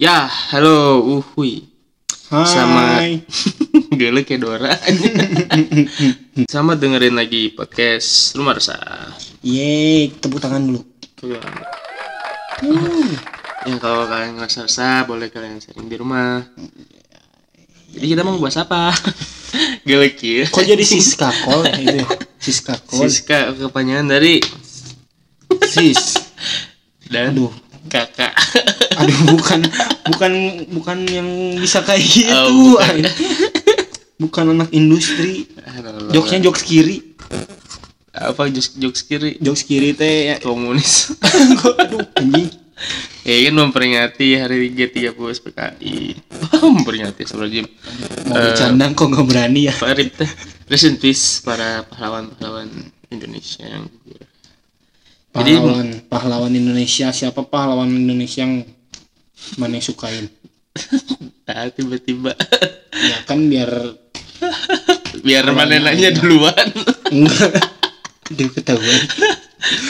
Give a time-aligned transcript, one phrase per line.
[0.00, 1.68] Ya, halo, uhui.
[2.32, 2.48] Hai.
[2.48, 3.04] Sama
[4.00, 4.72] Gele kayak Dora.
[6.56, 9.12] Sama dengerin lagi podcast Rumah Resah.
[9.44, 10.80] Yeay, tepuk tangan dulu.
[13.68, 16.48] Ya kalau kalian ngerasa resah, boleh kalian sharing di rumah.
[17.92, 18.88] Jadi kita mau bahas apa?
[19.84, 20.48] Gele ya.
[20.48, 22.00] Kok jadi Siska Kol itu?
[22.00, 22.08] ya?
[22.40, 23.04] Siska Kol.
[23.04, 24.40] Siska kepanjangan dari
[25.68, 26.16] Sis.
[27.12, 27.52] dan Aduh.
[27.92, 28.32] kakak.
[29.00, 29.60] Aduh, bukan
[30.06, 30.32] bukan
[30.70, 32.30] bukan yang bisa kayak gitu.
[32.30, 32.94] Oh, bukan.
[34.20, 35.48] Bukan anak industri.
[35.64, 37.16] Aduh, Jokesnya jokes kiri.
[38.10, 40.36] apa jokes jokes kiri Jokes kiri teh ya.
[40.42, 41.14] komunis.
[41.24, 42.50] Aduh, anjing.
[43.22, 45.96] Ya kan memperingati hari G30 SPKI.
[46.76, 47.64] memperingati sebenarnya.
[48.26, 49.74] Mau bercanda kok nggak berani ya.
[49.76, 50.16] Pak Rip
[50.66, 52.68] rest in peace para pahlawan-pahlawan
[53.08, 54.22] Indonesia yang gugur.
[55.30, 58.66] Jadi Pahlawan, pahlawan Indonesia siapa pahlawan Indonesia yang
[59.56, 60.26] mana yang sukain?
[61.44, 62.32] ah, tiba-tiba
[62.90, 63.70] Ya kan biar
[65.20, 66.68] biar mana nanya duluan.
[67.10, 67.52] enggak
[68.30, 69.00] dia ketahuan.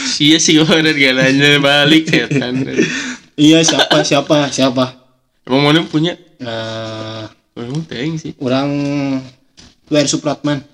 [0.08, 2.56] Sia sih kemarin gak nanya balik ya kan.
[3.36, 4.96] Iya siapa siapa siapa?
[5.44, 6.16] Emang mana punya?
[6.40, 8.32] Eh Emang teng sih.
[8.40, 8.70] orang
[9.86, 10.64] Wer Supratman.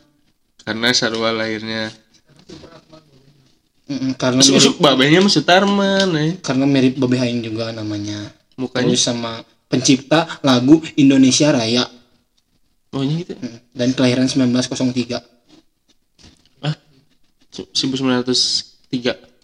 [0.62, 1.90] Karena sarwa lahirnya.
[3.86, 6.33] Mm-mm, karena Masuk, mirip, masuk babenya masuk Tarman eh.
[6.42, 8.18] karena mirip Babe Haing juga namanya.
[8.56, 11.84] Mukanya Terus sama pencipta lagu Indonesia Raya
[12.96, 13.36] maunya gitu.
[13.36, 15.20] Mm, dan kelahiran 1903.
[16.64, 16.72] Ah.
[17.52, 18.24] 1903.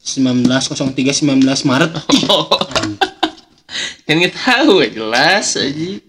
[0.01, 1.93] 1903 19 Maret.
[2.33, 2.49] Oh.
[4.09, 6.01] kan nggak tahu jelas aja.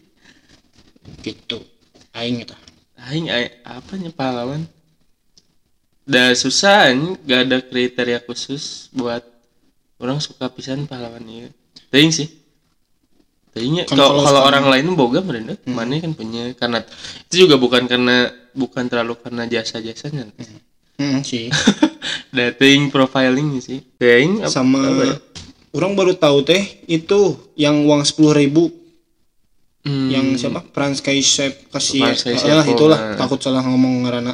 [1.23, 1.57] gitu.
[2.15, 2.55] Aing eta.
[3.11, 4.63] Aing ai- apanya pahlawan?
[6.03, 9.23] Dah susah anjing, gak ada kriteria khusus buat
[10.03, 11.47] orang suka pisan pahlawan ini.
[11.91, 12.27] Teuing sih.
[13.53, 16.81] Teuingnya Kan kalau kalau orang lain boga mereka mana kan punya karena
[17.29, 20.29] itu juga bukan karena bukan terlalu karena jasa-jasanya.
[20.97, 21.49] Mm, sih.
[22.35, 23.81] Dah teuing profiling sih.
[23.97, 25.17] Apa- Sama apa ya?
[25.73, 28.69] orang baru tahu teh itu yang uang 10.000 ribu
[29.83, 33.19] Hmm, yang siapa Franz Kaisep kasih ah, itulah nah.
[33.19, 34.31] takut salah ngomong ngarana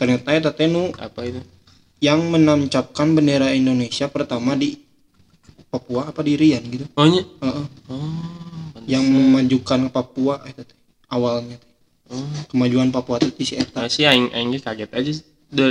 [0.00, 1.44] ternyata eta teh nu apa itu?
[2.00, 4.80] yang menancapkan bendera Indonesia pertama di
[5.68, 7.20] Papua apa di Rian gitu Oh, nya.
[7.20, 7.66] Heeh.
[7.92, 8.37] Oh,
[8.88, 10.78] yang memajukan Papua eta teh
[11.12, 11.60] awalnya
[12.08, 12.24] oh.
[12.48, 13.84] kemajuan Papua itu si eta.
[13.84, 15.12] Nah, sih aing aing ge kaget aja.
[15.52, 15.66] De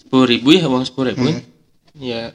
[0.00, 1.44] sepuluh ribu ya uang sepuluh ribu kan?
[1.98, 2.32] ya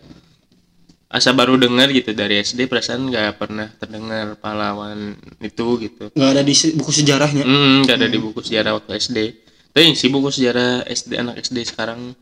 [1.09, 6.13] asa baru dengar gitu dari SD perasaan nggak pernah terdengar pahlawan itu gitu.
[6.13, 7.43] Nggak ada di buku sejarahnya?
[7.43, 9.43] Hmm nggak ada di buku sejarah waktu SD
[9.73, 12.13] tapi sih buku sejarah SD anak SD sekarang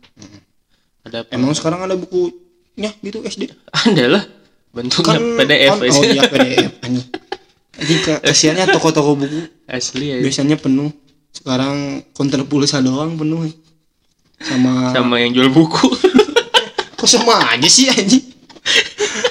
[1.04, 1.36] ada apa?
[1.36, 3.52] emang sekarang ada bukunya gitu SD
[3.92, 4.24] ada lah
[4.72, 6.00] bentuknya PDF kan, aja.
[6.00, 7.08] oh iya PDF anjing.
[7.76, 9.42] Anjing kasihannya toko-toko buku.
[9.68, 10.18] Asli ya.
[10.24, 10.92] Biasanya penuh.
[11.32, 13.52] Sekarang counter pulsa doang penuh.
[14.42, 15.92] Sama sama yang jual buku.
[17.00, 18.24] Kok sama aja sih anjing?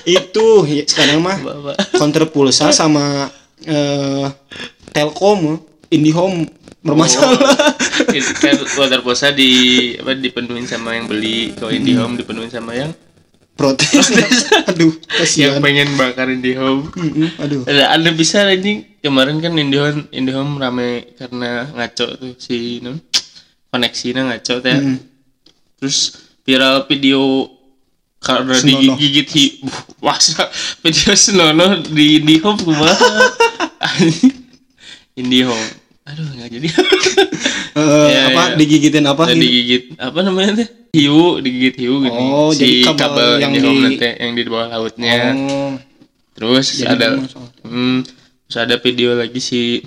[0.05, 1.77] Itu ya, sekarang mah Bapak.
[1.97, 3.31] counter pulsa sama
[3.65, 4.27] eh
[4.91, 6.51] Telkom IndiHome
[6.83, 7.39] bermasalah.
[8.11, 9.51] Itu kan water pulsa di
[10.01, 11.55] apa dipenuhin sama yang beli.
[11.55, 12.91] Kalau IndiHome dipenuhin sama yang
[13.61, 14.09] protes
[14.73, 16.89] aduh yang kasihan pengen bakar IndiHome.
[16.97, 17.61] Mm-mm, aduh.
[17.69, 18.89] Ada ada bisa ini.
[19.05, 22.97] Kemarin kan IndiHome IndiHome rame karena ngaco tuh si non
[23.69, 24.97] koneksinya ngaco teh Mm.
[25.77, 25.99] terus
[26.43, 27.49] viral video
[28.19, 28.97] karena Senonoh.
[29.01, 29.45] digigit hi
[30.05, 30.17] wah
[30.81, 32.93] video senono di IndiHome kumaha
[35.21, 35.80] IndiHome
[36.11, 36.69] aduh nggak jadi.
[37.71, 38.55] Eh, Ya, apa ya.
[38.59, 39.47] digigitin apa Dan gitu?
[39.47, 43.71] digigit apa namanya teh hiu digigit hiu gini Oh, si jadi kabel kabel yang IndiHome
[43.71, 45.15] di- nanti yang di bawah lautnya.
[45.39, 45.73] Oh.
[46.35, 47.07] Terus jadi ada
[47.63, 47.99] hmm,
[48.43, 49.79] terus ada video lagi si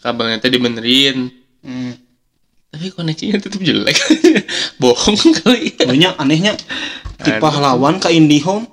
[0.00, 1.30] kabelnya teh dibenerin.
[1.62, 1.94] Hmm.
[2.68, 3.94] tapi koneksinya tetap jelek.
[4.82, 5.78] Bohong kali.
[5.78, 6.58] Banyak anehnya.
[7.20, 7.38] Di Aduh.
[7.38, 8.66] pahlawan ke IndiHome?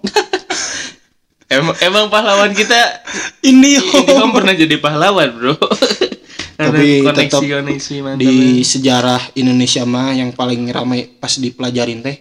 [1.45, 2.79] Emang emang pahlawan kita
[3.41, 4.09] IndiHome.
[4.09, 5.53] IndiHome pernah jadi pahlawan bro
[6.59, 8.35] Tapi koneksi tetap koneksi mantap di
[8.67, 12.19] sejarah Indonesia mah yang paling ramai pas dipelajarin teh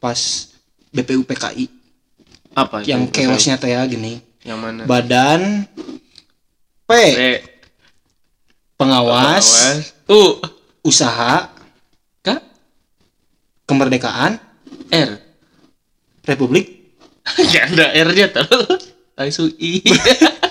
[0.00, 0.16] pas
[0.88, 1.68] BPUPKI
[2.56, 2.88] apa itu?
[2.88, 4.24] yang chaosnya teh ya gini.
[4.40, 4.82] Yang mana?
[4.88, 5.68] Badan
[6.88, 6.90] P.
[6.96, 7.38] Eh,
[8.80, 9.46] pengawas.
[10.08, 10.40] U.
[10.80, 11.52] Usaha.
[12.24, 12.28] K.
[13.68, 14.40] Kemerdekaan.
[14.92, 15.10] R.
[16.24, 16.96] Republik.
[17.24, 18.96] Gak ada R-nya terus.
[19.16, 19.80] Langsung I.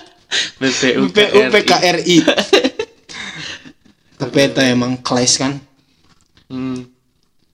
[0.57, 2.17] BPU BPUPKRI
[4.23, 5.59] tapi itu emang kelas kan
[6.47, 6.93] hmm.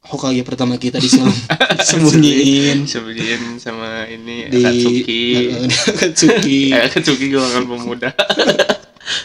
[0.10, 1.22] Hokage pertama kita disem
[1.90, 5.22] sembunyiin Sembunyiin sama ini di Akatsuki.
[5.94, 6.60] Akatsuki.
[6.74, 8.10] Eh, Akatsuki golongan pemuda.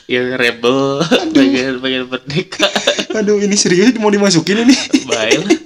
[0.05, 1.01] ya rebel,
[1.33, 2.69] bagian bagian merdeka.
[3.17, 4.77] Aduh, ini serius mau dimasukin ini.
[5.09, 5.59] Baik lah.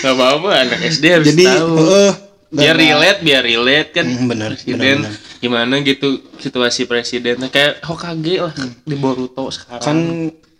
[0.00, 1.74] Gak apa-apa, anak SD harus Jadi, tahu.
[1.76, 2.12] heeh,
[2.56, 4.06] biar relate, biar relate kan.
[4.08, 5.12] Hmm, bener, presiden bener, bener.
[5.36, 8.54] gimana gitu situasi presiden kayak Hokage lah
[8.86, 9.84] di Boruto sekarang.
[9.84, 9.98] kan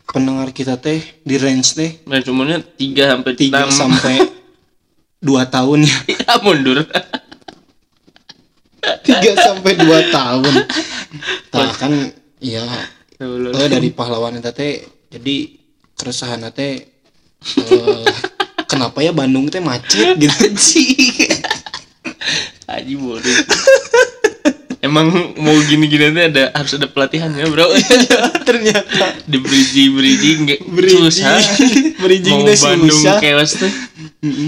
[0.06, 4.22] pendengar kita teh di range teh Dan umurnya 3 sampai 3 6 sampai
[5.26, 5.98] 2 tahun ya.
[6.06, 6.86] ya mundur.
[6.86, 6.92] 3
[9.34, 10.54] sampai 2 tahun.
[11.56, 11.88] Nah, kan
[12.36, 12.60] ya
[13.16, 15.56] eh, dari pahlawan eta teh jadi
[15.96, 16.84] keresahan teh
[17.56, 18.04] eh,
[18.70, 20.92] kenapa ya Bandung teh macet gitu sih.
[22.68, 23.36] Haji bodoh.
[24.84, 25.08] Emang
[25.40, 27.66] mau gini-gini tuh ada harus ada pelatihannya, Bro.
[28.48, 30.60] Ternyata di bridging bridging nggak
[30.92, 31.40] susah.
[32.04, 33.18] Bridging mau Bandung susah.
[33.18, 33.72] chaos tuh.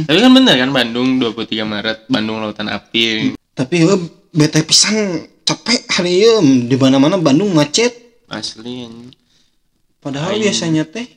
[0.05, 3.35] Tapi kan bener kan Bandung 23 Maret, Bandung Lautan Api.
[3.59, 4.95] tapi eh, bete pisan
[5.43, 6.39] capek hari ieu
[6.69, 7.91] di mana-mana Bandung macet.
[8.31, 8.87] Asli.
[9.99, 11.09] Padahal biasanya teh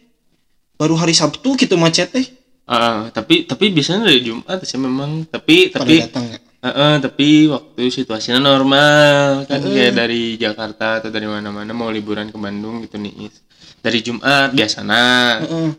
[0.80, 2.26] baru hari Sabtu gitu macet teh.
[2.66, 5.28] Ah, tapi tapi biasanya dari Jumat sih memang.
[5.30, 6.40] Tapi Pada tapi datang ya.
[6.62, 12.38] Heeh, tapi waktu situasinya normal kan kayak dari Jakarta atau dari mana-mana mau liburan ke
[12.38, 13.34] Bandung gitu nih.
[13.82, 15.04] Dari Jumat biasanya.
[15.42, 15.70] Heeh.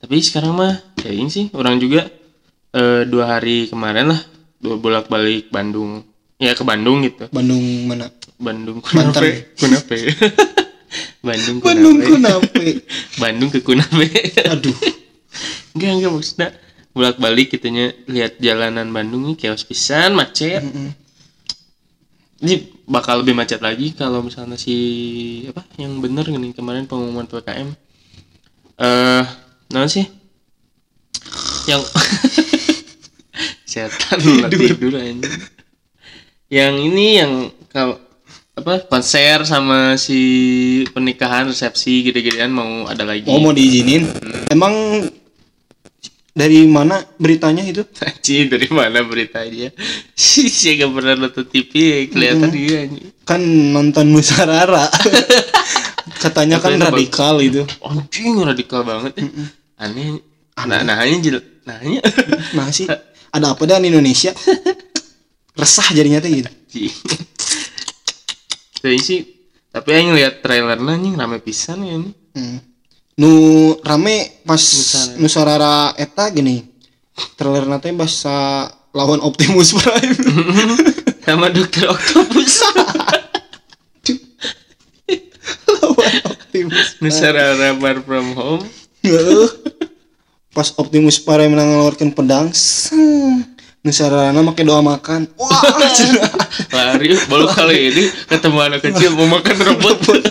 [0.00, 0.74] Tapi sekarang mah
[1.04, 2.08] ya ini sih orang juga
[2.72, 4.20] eh, dua hari kemarin lah
[4.56, 6.00] dua bolak balik Bandung
[6.40, 8.08] ya ke Bandung gitu Bandung mana?
[8.40, 9.44] Bandung Kunape
[11.26, 12.66] Bandung Kunape Bandung kunape.
[13.22, 14.08] Bandung ke Kunape
[14.48, 14.76] Aduh.
[15.76, 16.48] enggak enggak maksudnya
[16.94, 20.62] bolak balik gitunya lihat jalanan Bandung nih chaos pisan macet.
[22.38, 22.54] Ini
[22.86, 24.76] bakal lebih macet lagi kalau misalnya si
[25.48, 27.68] apa yang bener gini kemarin pengumuman PKM
[28.74, 29.24] eh
[29.70, 30.04] nah sih?
[31.66, 31.82] Yang
[33.74, 34.94] setan lah tidur.
[34.94, 35.24] anjing.
[36.52, 37.32] yang ini yang
[37.72, 37.98] kalau
[38.54, 40.20] apa konser sama si
[40.94, 43.26] pernikahan resepsi gede-gedean mau ada lagi.
[43.26, 44.06] Oh mau diizinin?
[44.46, 44.74] Emang
[46.34, 47.86] dari mana beritanya itu?
[48.04, 49.70] Anjing dari mana berita dia?
[50.14, 53.06] Si si gak pernah nonton TV ya, kelihatan dia anjing.
[53.22, 53.40] Kan
[53.70, 54.90] nonton Musarara.
[56.22, 57.62] Katanya kan radikal itu.
[57.80, 59.24] Anjing radikal banget ya.
[59.78, 60.18] Aneh.
[60.54, 61.98] Nah, nah ini jel, nah ini
[62.54, 62.86] Nah sih
[63.34, 64.30] ada apa dan Indonesia?
[65.58, 66.50] Resah jadinya tuh gitu.
[68.82, 69.34] Sih
[69.74, 72.10] tapi yang lihat trailernya anjing rame pisan ya ini.
[72.38, 72.58] Hmm.
[73.14, 73.30] Nu
[73.86, 75.18] rame pas Nusarara.
[75.22, 76.66] Nusarara eta gini.
[77.38, 80.18] Trailer nate bahasa lawan Optimus Prime.
[81.26, 82.54] Sama Dokter Octopus.
[85.70, 86.98] lawan Optimus.
[86.98, 88.66] Nusarara Far From Home.
[90.50, 93.54] Pas Optimus Prime mengeluarkan pedang, seng.
[93.84, 95.28] Nusarana make doa makan.
[95.36, 95.60] Wah.
[96.74, 100.00] Lari baru kali ini ketemu anak kecil mau makan robot.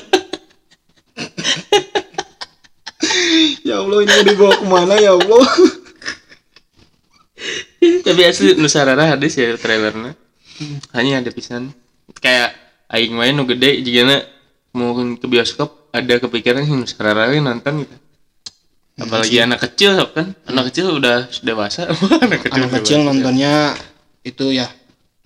[3.69, 5.47] ya Allah ini mau dibawa ke mana ya Allah?
[8.05, 10.15] tapi asli Nusarara hadis ya trailernya.
[10.95, 11.71] Hanya ada pisan.
[12.19, 12.55] Kayak
[12.91, 14.21] aing main nu gede jigana
[14.75, 17.95] mau ke bioskop ada kepikiran sih Nusarara nonton gitu.
[18.93, 20.37] Apalagi anak kecil kan?
[20.45, 21.89] Anak kecil udah dewasa.
[22.25, 23.73] Anak kecil, Anak kecil nontonnya
[24.21, 24.69] itu ya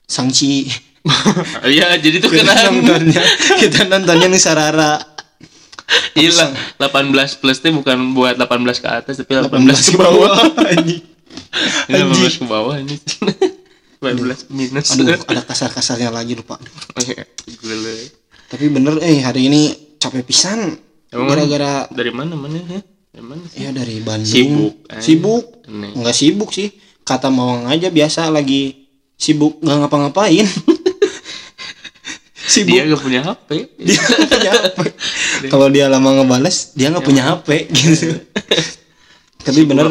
[0.08, 0.72] Sangchi.
[1.64, 3.24] iya jadi tuh Kita nontonnya
[3.60, 5.17] kita nontonnya Nusarara.
[6.20, 6.32] Iya
[6.80, 10.32] 18 plus tuh bukan buat 18 ke atas tapi 18, 18 ke bawah
[10.68, 11.04] anjing.
[11.88, 12.96] Ini 18 ke bawah ini
[14.04, 16.62] 18 minus Aduh, ada kasar-kasarnya lagi lupa.
[17.64, 17.98] Gile.
[18.48, 20.78] Tapi bener eh hari ini capek pisan
[21.10, 22.80] gara-gara dari mana mana ya
[23.10, 24.30] dari mana sih ya dari Bandung.
[24.30, 24.74] Sibuk.
[25.02, 25.44] Sibuk.
[25.68, 26.70] Enggak sibuk sih.
[27.08, 30.46] Kata Mawang aja biasa lagi sibuk nggak ngapa-ngapain.
[32.48, 34.78] sibuk dia gak punya HP dia nggak punya HP.
[35.52, 38.16] Kalau dia lama ngebales, dia nggak punya HP gitu.
[39.46, 39.88] Tapi Sibuk bener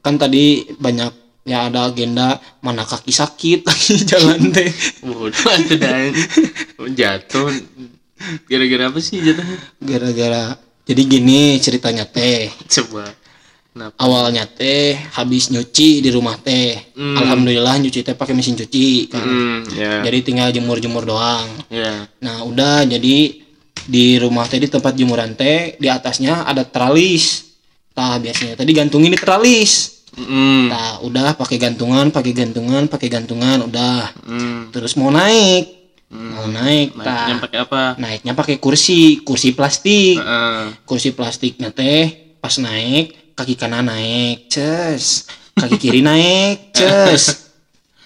[0.00, 1.12] kan tadi banyak
[1.44, 4.68] ya ada agenda mana kaki sakit lagi jalan teh.
[5.00, 6.12] bodoh itu dan
[6.92, 7.48] jatuh
[8.44, 10.42] gara-gara apa sih jatuhnya Gara-gara
[10.84, 12.52] jadi gini ceritanya teh.
[12.68, 13.08] coba
[13.72, 16.74] kenapa Awalnya teh habis nyuci di rumah teh.
[16.96, 17.14] Hmm.
[17.14, 19.22] Alhamdulillah nyuci teh pakai mesin cuci kan.
[19.22, 21.46] hmm ya Jadi tinggal jemur-jemur doang.
[21.70, 23.38] ya Nah, udah jadi
[23.88, 27.54] di rumah teh di tempat jemuran teh di atasnya ada teralis.
[27.94, 30.04] Tah biasanya tadi gantungin di teralis.
[30.18, 34.10] hmm Nah, udah pakai gantungan, pakai gantungan, pakai gantungan, udah.
[34.26, 35.78] hmm Terus mau naik.
[36.08, 36.32] Hmm.
[36.40, 40.16] Mau naik, naiknya pakai apa Naiknya pakai kursi, kursi plastik.
[40.16, 40.80] Heeh.
[40.88, 45.30] Kursi plastiknya teh pas naik kaki kanan naik, ces.
[45.54, 47.54] kaki kiri naik ces.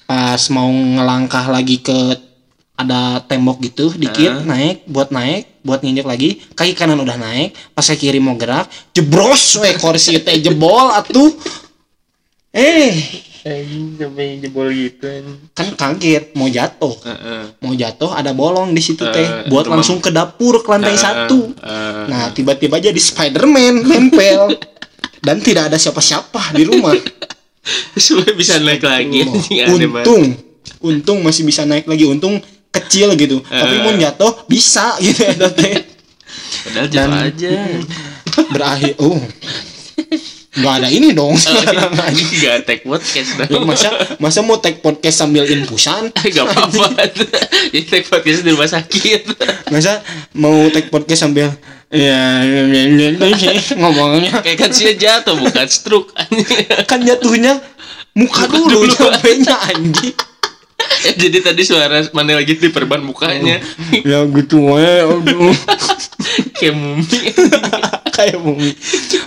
[0.04, 2.20] Pas mau ngelangkah lagi ke
[2.76, 7.80] ada tembok gitu dikit naik buat naik buat nginjek lagi kaki kanan udah naik pas
[7.80, 11.32] kaki kiri mau gerak jebros we kursi teh jebol atuh.
[12.52, 12.92] Eh.
[13.42, 15.08] Sampai jebol gitu
[15.56, 16.92] kan kaget mau jatuh.
[17.08, 17.42] Heeh.
[17.64, 19.24] mau jatuh ada bolong di situ teh.
[19.24, 21.56] Eh, buat langsung ke dapur ke lantai satu.
[22.04, 24.52] nah tiba-tiba jadi Spiderman nempel
[25.22, 26.92] dan tidak ada siapa-siapa di rumah.
[27.96, 29.22] Supaya bisa naik lagi.
[29.72, 30.34] Untung
[30.82, 32.02] untung masih bisa naik lagi.
[32.04, 33.38] Untung kecil gitu.
[33.40, 33.80] Tapi Eh.
[33.80, 35.22] mau jatuh bisa gitu.
[35.32, 35.46] Ya
[36.64, 37.52] Padahal jatuh Dan- aja.
[38.50, 38.92] berakhir.
[38.98, 39.18] Oh.
[40.52, 41.32] Nggak ada ini dong.
[41.34, 43.64] Sekarang aja Enggak take podcast Ya, dong.
[43.64, 43.88] masa
[44.18, 46.12] masa mau take podcast sambil infusan?
[46.12, 47.08] Gak apa-apa.
[47.72, 49.20] Jadi take podcast di rumah sakit.
[49.68, 51.48] masa mau take podcast sambil
[51.92, 52.40] ya
[53.76, 56.16] ngomongnya Kayak kan sih jatuh bukan stroke.
[56.88, 57.60] Kan jatuhnya
[58.16, 60.16] muka dulu capeknya anjing.
[61.22, 63.62] Jadi tadi suara mana lagi diperban mukanya.
[64.02, 65.54] Ya gitu aduh.
[66.58, 67.04] Kayak mumi.
[68.16, 68.70] kayak bumi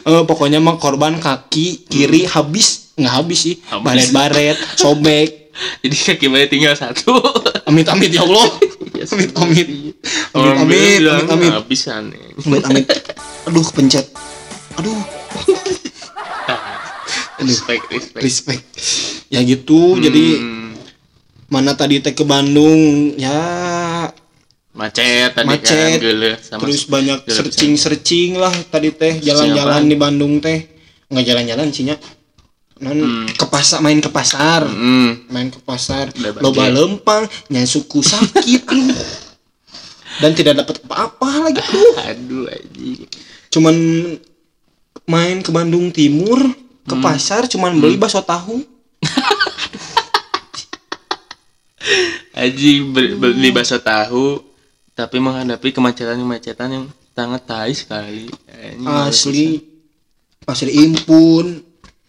[0.05, 2.95] Eh, pokoknya mah korban kaki kiri habis.
[2.95, 3.55] Nggak habis sih.
[3.67, 3.83] Habis.
[3.83, 5.44] baret baret sobek
[5.83, 7.15] Jadi kaki bayi tinggal satu.
[7.65, 8.49] amit amit ya allah.
[9.05, 9.67] Amit amit
[10.33, 12.25] Orang amit amit bilang amit amit habisan ya.
[12.47, 12.85] amit amit
[13.45, 14.07] aduh pencet
[14.79, 14.95] aduh.
[17.35, 18.23] Respect, respect.
[18.23, 18.63] respect.
[19.27, 20.71] Ya gitu jadi Hmm,
[21.51, 23.35] mana tadi teh ke Bandung ya.
[24.75, 25.99] Macet tadi Macet.
[25.99, 30.65] kan sama terus banyak searching searching lah tadi teh jalan-jalan di Bandung teh.
[31.11, 31.83] Nggak jalan-jalan sih
[32.77, 34.63] non ke pasar main ke pasar.
[34.63, 35.23] Hmm.
[35.29, 38.67] main ke pasar loba lempang nyai suku sakit
[40.15, 43.07] dan tidak dapat apa-apa lagi aduh Aduh anjing.
[43.47, 43.75] cuman
[45.05, 46.39] main ke Bandung Timur
[46.81, 47.01] ke Hmm.
[47.01, 48.59] pasar cuman beli bakso tahu
[52.35, 52.71] Aji
[53.15, 54.43] beli bakso tahu
[54.91, 58.27] tapi menghadapi kemacetan-kemacetan yang sangat tai sekali.
[58.81, 59.59] Asli
[60.41, 61.63] pasir impun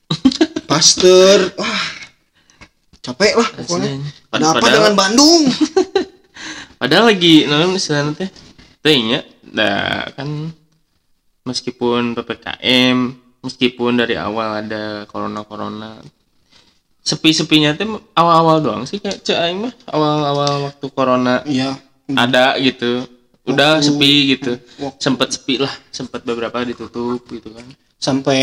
[0.77, 1.83] Pasteur wah
[3.01, 3.91] capek lah pokoknya
[4.29, 5.43] ada apa Padahal- dengan Bandung
[6.77, 8.29] Padahal lagi naon istilahnya
[8.85, 9.25] teh nya.
[9.49, 10.53] Nah, kan
[11.43, 12.97] meskipun PPKM,
[13.41, 15.97] meskipun dari awal ada corona-corona
[17.01, 21.73] sepi-sepinya teh awal-awal doang sih kayak cek aing mah awal-awal waktu corona iya
[22.13, 23.09] ada gitu.
[23.47, 24.53] Udah Waktu- sepi gitu.
[24.77, 27.65] waktu- Sempet sepi lah, sempet beberapa ditutup gitu kan.
[27.97, 28.43] Sampai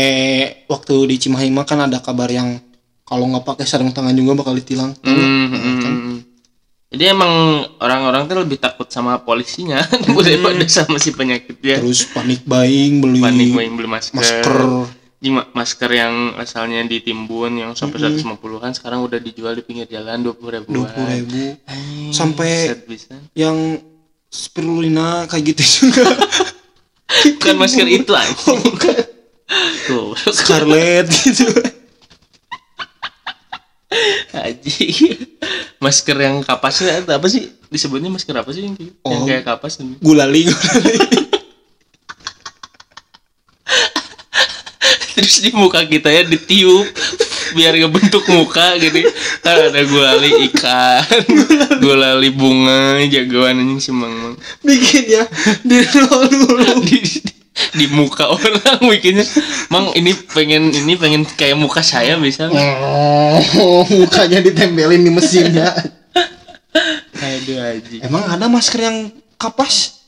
[0.66, 2.58] waktu di Cimahi mah kan ada kabar yang
[3.04, 4.96] kalau nggak pakai sarung tangan juga bakal ditilang?
[5.00, 5.14] Hmm,
[5.50, 5.92] hmm, kan?
[5.94, 6.18] hmm.
[6.94, 7.32] Jadi emang
[7.78, 9.82] orang-orang tuh lebih takut sama polisinya
[10.24, 11.82] daripada sama si penyakitnya.
[11.82, 14.14] terus panik buying beli Panik main beli masker.
[14.14, 14.54] masker
[15.50, 20.68] masker yang asalnya ditimbun yang sampai 150-an sekarang udah dijual di pinggir jalan 20 ribuan.
[20.68, 23.16] dua puluh ribu Anjing, Sampai- bisa.
[23.32, 23.80] yang
[24.28, 26.04] spirulina kayak gitu juga
[27.40, 28.58] Bukan masker itu anjing.
[28.68, 28.96] Bukan.
[29.86, 31.46] Tuh, Scarlet gitu
[34.34, 35.22] anjing.
[35.78, 37.46] Masker yang kapasnya apa sih?
[37.70, 39.26] Disebutnya masker apa sih yang kayak, yang Oh.
[39.28, 39.94] kayak kapas ini?
[40.02, 40.96] gulali gulali
[45.14, 46.84] terus di muka kita ya ditiup
[47.54, 49.06] biar ngebentuk muka gini
[49.46, 51.06] kan ada gulali ikan
[51.78, 54.34] gulali bunga jagoan anjing si mang mang
[54.66, 55.24] bikin ya
[55.68, 56.98] di roll dulu di,
[57.78, 59.22] di muka orang bikinnya
[59.70, 65.70] mang ini pengen ini pengen kayak muka saya bisa oh, mukanya ditempelin di mesinnya
[67.14, 68.98] aduh aji emang ada masker yang
[69.44, 70.00] kapas?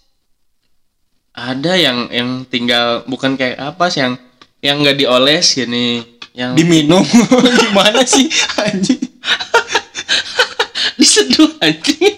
[1.36, 4.16] Ada yang yang tinggal bukan kayak apa sih yang
[4.64, 6.00] yang nggak dioles gini
[6.32, 7.04] yang diminum.
[7.60, 9.04] Gimana sih anjing?
[10.96, 12.16] Diseduh anjing.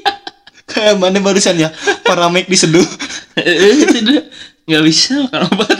[0.70, 1.74] Kayak mana barusan ya
[2.06, 2.86] paramek diseduh.
[3.34, 4.30] Eh, tidak
[4.68, 5.78] nggak bisa makan obat?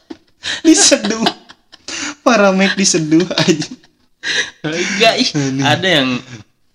[0.66, 1.24] Diseduh.
[2.24, 3.68] Paramek diseduh aja.
[4.64, 5.28] Enggak ih.
[5.60, 6.08] Ada yang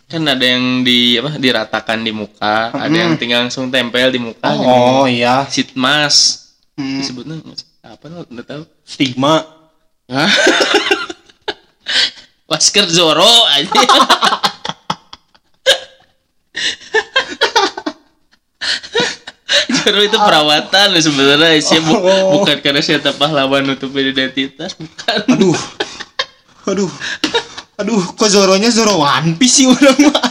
[0.09, 2.69] kan ada yang di apa diratakan di muka.
[2.69, 4.45] Ada yang tinggal langsung tempel di muka.
[4.53, 5.45] Oh iya.
[5.49, 7.43] sheet mask Hmm, disebutnya
[7.83, 8.63] apa lo nggak tahu.
[8.87, 9.43] Stigma.
[10.07, 10.31] Hah?
[12.49, 13.69] masker Zoro aja
[19.75, 21.81] Zoro itu perawatan sebenarnya sih.
[21.81, 22.39] Bu- Oh.
[22.39, 25.19] bukan karena saya pahlawan untuk identitas bukan.
[25.27, 25.57] Aduh.
[26.67, 26.91] Aduh.
[27.75, 30.29] Aduh kok Zoronya Zoro One Piece sih udah mah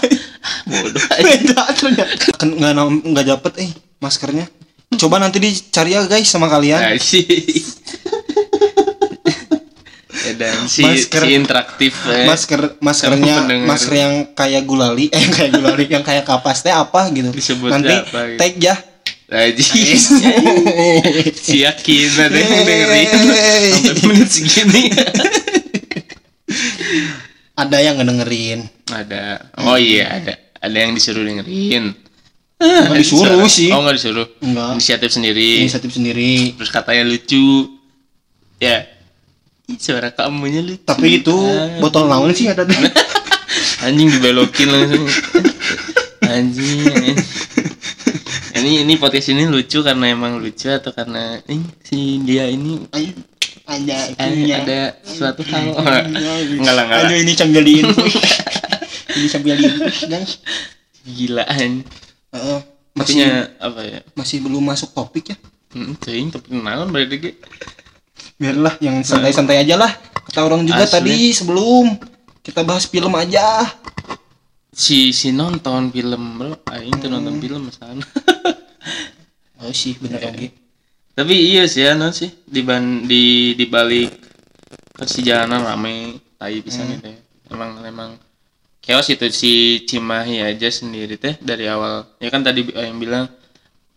[0.65, 2.37] bodoh beda ternyata.
[2.37, 4.47] Kan nggak nam- nggak dapet eh maskernya.
[4.91, 6.81] Coba nanti dicari ya guys sama kalian.
[6.95, 7.27] Asik.
[10.29, 12.29] dan si, masker, si interaktif eh.
[12.29, 17.33] masker maskernya masker yang kayak gulali eh kayak gulali yang kayak kapas teh apa gitu.
[17.33, 18.39] Disebut nanti apa, gitu.
[18.39, 18.77] tag ya
[19.29, 19.69] Ajis
[21.45, 23.09] Si yakin ada yang dengerin.
[23.77, 24.89] Sampai menit segini.
[27.53, 28.65] Ada yang ngedengerin.
[28.89, 29.53] Ada.
[29.61, 30.35] Oh iya ada.
[30.65, 31.93] Ada yang disuruh dengerin.
[32.57, 33.69] Nggak disuruh sih?
[33.69, 34.27] Oh nggak disuruh.
[34.41, 35.51] Enggak Inisiatif sendiri.
[35.61, 36.57] Inisiatif sendiri.
[36.57, 37.69] Terus katanya lucu.
[38.57, 38.89] Ya.
[39.77, 40.89] Suara kamunya lucu.
[40.89, 41.77] Tapi itu ah.
[41.85, 42.65] botol naon sih ada?
[43.85, 45.05] Anjing dibelokin langsung.
[46.33, 47.13] Anjing
[48.69, 52.85] ini ini podcast ini lucu karena emang lucu atau karena eh, si dia ini
[53.65, 54.57] ada punya.
[54.61, 55.73] ada suatu hal.
[56.53, 57.17] Enggak lah enggak lah.
[57.17, 57.81] ini sambil di
[59.17, 59.69] ini sambil di
[60.05, 60.45] guys
[61.09, 61.81] gilaan
[62.37, 62.61] uh,
[62.93, 63.25] masih
[63.57, 64.01] apa ya?
[64.13, 65.37] masih belum masuk topik ya?
[65.73, 67.41] Hmm, cing topik naon berarti
[68.37, 69.93] biarlah yang santai-santai aja lah.
[70.29, 70.93] Kata orang juga Asli.
[70.93, 71.97] tadi sebelum
[72.45, 73.65] kita bahas film aja
[74.79, 77.43] si si nonton film bro aing tuh nonton hmm.
[77.43, 77.99] film sana
[79.67, 80.49] oh sih bener oke okay.
[81.19, 84.15] tapi iya sih ya non sih di ban di di balik
[85.19, 86.91] jalanan rame tai bisa hmm.
[86.95, 87.19] gitu ya
[87.51, 88.11] emang emang
[88.79, 93.27] chaos itu si Cimahi aja sendiri teh dari awal ya kan tadi yang bilang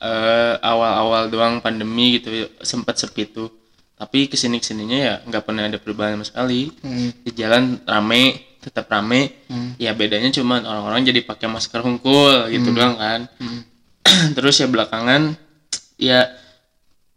[0.02, 3.54] uh, awal-awal doang pandemi gitu sempat sepi tuh
[4.02, 7.22] tapi ke sini ke sininya ya nggak pernah ada perubahan sama sekali hmm.
[7.22, 9.82] di jalan rame tetap rame hmm.
[9.82, 12.78] ya bedanya cuma orang-orang jadi pakai masker hungkul gitu hmm.
[12.78, 13.62] doang kan hmm.
[14.38, 15.34] terus ya belakangan
[15.98, 16.30] ya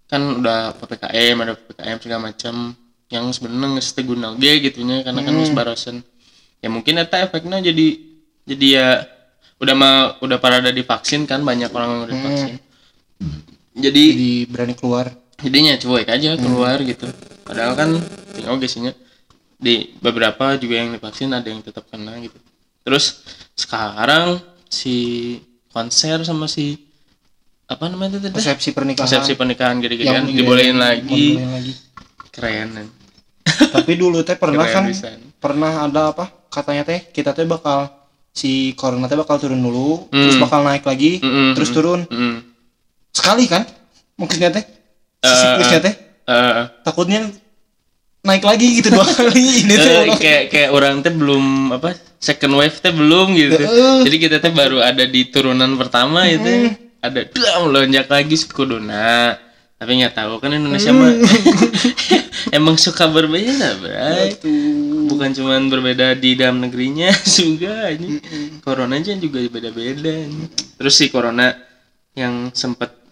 [0.09, 2.55] kan udah ppkm ada ppkm segala macam
[3.13, 5.45] yang sebenarnya nggak guna g gitunya karena kan hmm.
[5.45, 5.97] kan barasan
[6.65, 7.87] ya mungkin eta efeknya jadi
[8.49, 8.89] jadi ya
[9.61, 12.55] udah mah udah pada ada divaksin kan banyak orang yang udah divaksin
[13.21, 13.41] hmm.
[13.77, 15.13] jadi, jadi berani keluar
[15.45, 16.89] jadinya cuek aja keluar hmm.
[16.89, 17.07] gitu
[17.45, 17.89] padahal kan
[18.33, 18.97] tinggal gesinya
[19.65, 22.37] di beberapa juga yang divaksin ada yang tetap kena gitu.
[22.85, 23.25] Terus
[23.57, 25.41] sekarang si
[25.73, 26.77] konser sama si
[27.65, 29.09] apa namanya itu resepsi pernikahan.
[29.09, 31.41] Resepsi pernikahan gede kan dibolehin lagi.
[31.41, 31.73] lagi.
[32.29, 32.93] Keren
[33.77, 37.93] tapi dulu teh pernah keren kan pernah ada apa katanya teh kita teh bakal
[38.33, 40.17] si corona teh bakal turun dulu mm.
[40.17, 42.09] terus bakal naik lagi mm -mm, terus turun.
[42.09, 42.41] Mm.
[43.15, 43.63] sekali kan
[44.19, 44.65] maksudnya teh?
[45.23, 45.95] Uh, siklusnya teh?
[46.29, 47.29] uh, takutnya
[48.25, 49.69] naik lagi gitu dua kali.
[49.69, 53.61] Ini tuh uh, kayak kayak orang teh belum apa second wave teh belum gitu.
[53.61, 56.73] Uh, jadi kita teh baru ada di turunan pertama uh, itu
[57.05, 59.37] ada dua melonjak lagi suku dona
[59.77, 61.13] tapi nggak tahu kan Indonesia uh, mah
[62.57, 64.33] emang suka berbeda bray.
[65.05, 68.25] Bukan cuma berbeda di dalam negerinya juga ini.
[68.65, 70.25] Corona aja juga beda-beda
[70.81, 71.53] terus si corona
[72.17, 73.04] yang sempat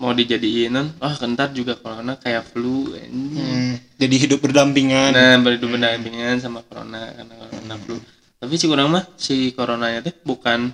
[0.00, 5.12] mau dijadiin oh kentar juga corona kayak flu hmm, jadi hidup berdampingan.
[5.12, 7.96] Nah berhidup berdampingan sama corona karena corona flu.
[8.40, 10.72] Tapi si kurang mah si coronanya teh bukan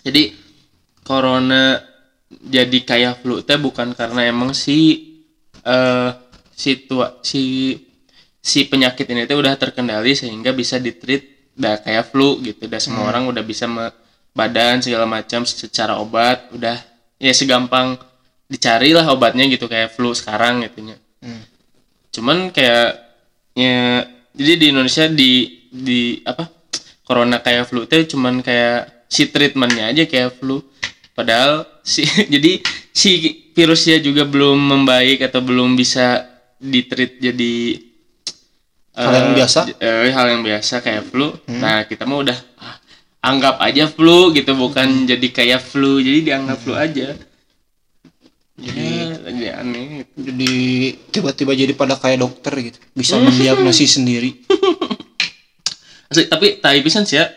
[0.00, 0.32] jadi
[1.04, 1.76] corona
[2.32, 4.96] jadi kayak flu teh bukan karena emang si
[5.68, 6.16] uh,
[6.56, 7.76] si tua si
[8.40, 12.64] si penyakit ini teh udah terkendali sehingga bisa ditreat udah kayak flu gitu.
[12.64, 13.10] Udah semua hmm.
[13.12, 13.68] orang udah bisa
[14.32, 16.80] badan segala macam secara obat udah
[17.20, 18.07] ya segampang
[18.48, 21.42] dicarilah obatnya gitu kayak flu sekarang gitu hmm.
[22.10, 22.96] cuman kayak
[23.52, 25.32] ya jadi di Indonesia di
[25.68, 26.48] di apa
[27.04, 30.64] corona kayak flu itu cuman kayak si treatmentnya aja kayak flu
[31.12, 33.10] padahal si jadi si
[33.52, 36.24] virusnya juga belum membaik atau belum bisa
[36.58, 37.84] ditreat jadi
[38.98, 41.60] hal yang uh, biasa uh, hal yang biasa kayak flu hmm.
[41.62, 42.76] nah kita mau udah ah,
[43.22, 45.06] anggap aja flu gitu bukan hmm.
[45.06, 46.64] jadi kayak flu jadi dianggap hmm.
[46.66, 47.08] flu aja
[49.48, 50.04] ya, aneh.
[50.12, 50.52] Jadi
[51.08, 52.78] tiba-tiba jadi pada kayak dokter gitu.
[52.92, 54.36] Bisa mendiagnosis sendiri.
[56.12, 57.28] Asli, tapi tai pisan sih ya.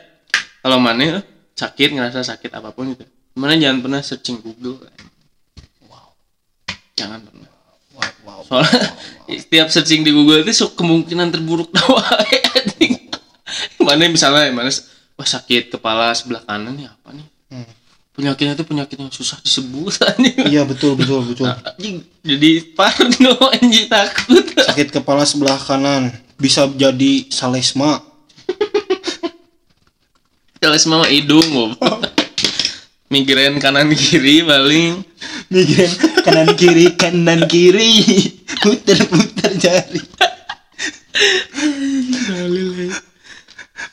[0.62, 1.24] Kalau mana
[1.56, 3.08] sakit ngerasa sakit apa pun gitu.
[3.36, 4.84] Mana jangan pernah searching Google.
[5.88, 6.12] Wow.
[7.00, 7.50] Jangan pernah.
[7.96, 8.96] Wow, wow, soalnya wow,
[9.28, 9.40] wow.
[9.44, 12.04] setiap searching di Google itu so, kemungkinan terburuk tawa
[13.92, 14.72] mana misalnya mana
[15.20, 17.28] wah sakit kepala sebelah kanan ya apa nih?
[17.28, 17.41] hmm
[18.22, 19.98] penyakitnya itu penyakit yang susah disebut
[20.54, 21.50] iya betul betul betul.
[22.22, 24.46] Jadi parno anjing takut.
[24.62, 27.98] Sakit kepala sebelah kanan bisa jadi salesma.
[30.62, 31.74] Salesma hidung oh.
[33.12, 35.02] migrain kanan kiri paling.
[35.50, 38.06] Migrain kanan kiri kanan kiri.
[38.62, 40.02] Putar putar jari.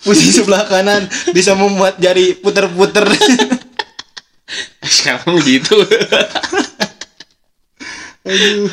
[0.05, 3.09] Pusing sebelah kanan bisa membuat jari puter-puter
[4.91, 5.77] sekarang gitu
[8.29, 8.69] aduh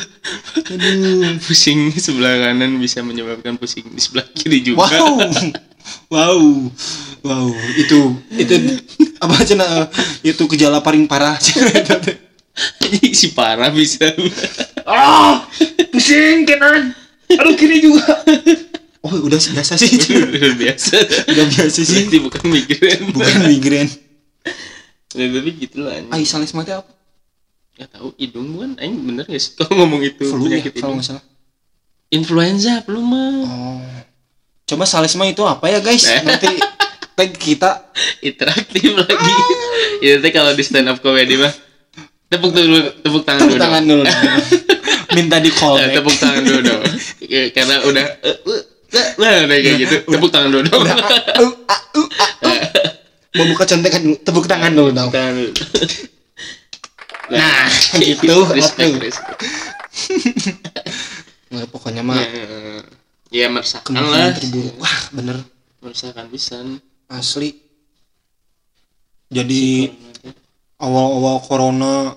[0.68, 1.40] aduh.
[1.48, 4.84] Pusing sebelah kanan bisa menyebabkan pusing di sebelah kiri juga.
[4.84, 5.16] Wow.
[6.12, 6.40] Wow.
[7.24, 7.48] Wow.
[7.80, 8.52] Itu itu
[9.16, 9.88] apa cina
[10.20, 11.40] itu gejala paling parah.
[13.16, 14.12] Si parah bisa.
[14.84, 15.48] Ah
[15.88, 16.92] pusing kanan.
[17.32, 18.04] Aduh kiri juga.
[19.00, 19.96] Oh udah biasa sih.
[20.20, 21.00] Udah biasa.
[21.32, 22.04] Udah biasa sih.
[22.04, 23.02] Berarti bukan migrain.
[23.08, 23.88] Bukan migrain
[25.14, 26.12] ya, tapi gitu lah anjing.
[26.16, 26.92] Aisyah mati apa?
[27.76, 29.52] Nggak tahu hidung kan aing bener gak sih?
[29.52, 30.94] Kalau ngomong itu flu ya penyakit kalau hidung.
[30.96, 31.24] nggak salah.
[32.08, 33.36] Influenza flu mah.
[33.44, 33.84] Oh.
[34.66, 36.08] Coba salisma itu apa ya guys?
[36.08, 36.24] Eh.
[36.26, 36.48] nanti
[37.12, 37.92] tag kita.
[38.24, 39.34] Interaktif lagi.
[40.00, 41.52] Itu teh kalau di stand up comedy mah
[42.26, 43.62] tepuk dulu tepuk tangan tepuk dulu.
[43.62, 44.02] tangan dulu.
[45.16, 46.82] Minta di call Eh, tepuk tangan dulu dong.
[47.28, 48.62] Ya, karena udah eh, eh,
[48.96, 49.56] eh, nah udah.
[49.60, 49.96] kayak gitu.
[50.16, 50.80] Tepuk tangan dulu dong.
[50.80, 52.95] Uh, uh, uh, uh.
[53.36, 54.90] Mau buka contekan dulu tepuk tangan dulu.
[54.90, 55.10] Dong
[57.26, 57.66] Nah,
[57.98, 59.38] gitu, respect, respect.
[61.50, 62.46] Nggak, pokoknya mah ya,
[63.34, 64.30] ya meresahkan lah.
[64.34, 64.78] terburuk.
[64.78, 65.42] Wah bener.
[65.82, 66.78] Meresahkan pisan.
[67.06, 67.50] Asli.
[69.26, 69.90] Jadi
[70.78, 72.14] awal-awal corona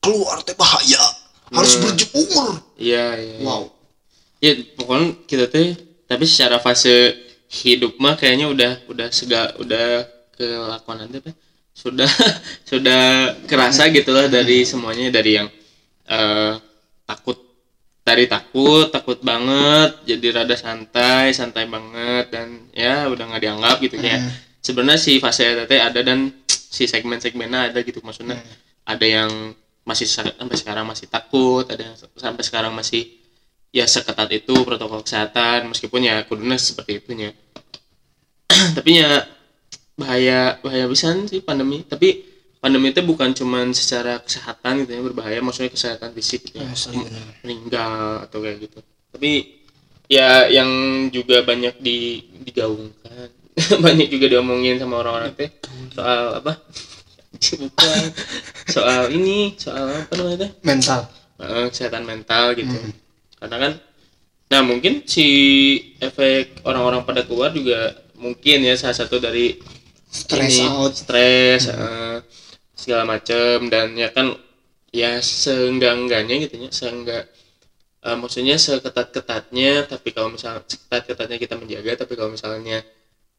[0.00, 1.00] keluar teh bahaya.
[1.52, 1.88] Harus Hmm.
[1.88, 2.60] berjemur.
[2.76, 3.44] Iya iya iya.
[3.44, 3.62] wow.
[4.42, 5.72] Ya pokoknya kita teh
[6.04, 7.16] tapi secara fase
[7.52, 11.30] hidup mah kayaknya udah udah sega udah kelakuan nanti apa
[11.76, 12.08] sudah
[12.70, 13.02] sudah
[13.44, 15.48] kerasa gitu lah dari semuanya dari yang
[16.08, 16.52] eh,
[17.04, 17.36] takut
[18.02, 24.00] dari takut takut banget jadi rada santai santai banget dan ya udah nggak dianggap gitu
[24.00, 24.20] kayak
[24.64, 26.32] sebenarnya si fase eta teh ada dan
[26.76, 28.40] si segmen-segmennya ada gitu maksudnya
[28.88, 29.30] ada yang
[29.84, 33.21] masih sa- sampai sekarang masih takut ada yang sampai sekarang masih
[33.72, 37.32] ya seketat itu protokol kesehatan meskipun ya kuduna seperti itunya.
[38.76, 39.24] Tapi ya
[39.96, 41.80] bahaya bahaya bisa sih pandemi.
[41.88, 42.28] Tapi
[42.60, 46.68] pandemi itu bukan cuman secara kesehatan gitu ya berbahaya maksudnya kesehatan fisik gitu ya.
[46.68, 48.78] Asli bener meninggal atau kayak gitu.
[49.16, 49.32] Tapi
[50.06, 50.68] ya yang
[51.08, 53.32] juga banyak di digaungkan
[53.84, 55.50] banyak juga diomongin sama orang-orang teh
[55.96, 56.60] soal apa?
[57.32, 58.04] Bukan.
[58.76, 61.10] Soal ini soal apa namanya mental.
[61.42, 62.70] Eh, kesehatan mental gitu
[63.42, 63.72] karena kan
[64.52, 65.26] nah mungkin si
[65.98, 69.58] efek orang-orang pada keluar juga mungkin ya salah satu dari
[70.06, 70.92] stress ini, out.
[70.94, 72.22] stres eh,
[72.78, 74.36] segala macem dan ya kan
[74.92, 77.24] ya seenggak-enggaknya gitu ya seenggak
[78.04, 82.84] eh, maksudnya seketat-ketatnya tapi kalau misalnya seketat-ketatnya kita menjaga tapi kalau misalnya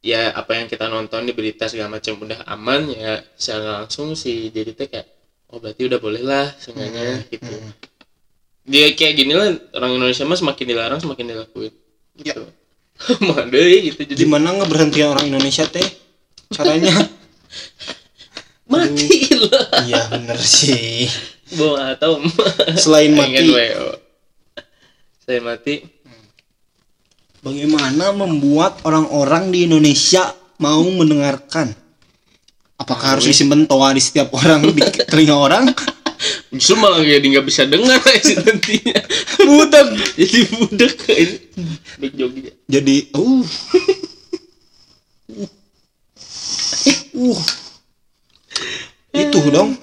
[0.03, 4.51] ya apa yang kita nonton di berita segala macam udah aman ya secara langsung si
[4.51, 5.07] jadi kayak
[5.53, 7.53] oh berarti udah boleh lah seenggaknya gitu
[8.63, 11.73] dia kayak gini lah orang Indonesia mah semakin dilarang semakin dilakuin.
[12.15, 12.43] Gitu.
[13.27, 15.83] Mah deh gitu jadi gimana ngeberhentiin orang Indonesia teh?
[16.53, 16.93] Caranya?
[18.71, 21.09] Mati lah iya bener sih.
[21.59, 22.25] Bom atom.
[22.79, 23.51] selain mati.
[25.21, 25.83] Selain mati.
[27.43, 30.31] bagaimana membuat orang-orang di Indonesia
[30.63, 31.75] mau mendengarkan?
[32.79, 35.69] Apakah harus disimpan toa di setiap orang di telinga orang
[36.53, 39.01] Justru malah jadi nggak bisa dengar sih nantinya.
[39.39, 41.35] budak jadi budak ini.
[41.97, 42.45] Back jogging.
[42.65, 43.43] jadi uh
[47.15, 47.39] uh
[49.13, 49.77] itu dong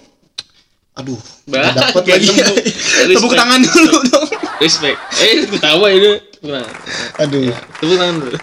[0.92, 2.30] aduh Bah, nggak kayak lagi
[3.14, 3.32] tepuk.
[3.32, 4.28] tangan dulu dong
[4.60, 4.98] Respect.
[5.18, 6.20] Eh, ketawa ini.
[6.38, 6.68] Gimana?
[7.16, 7.48] aduh
[7.80, 8.36] Tepuk tangan dulu.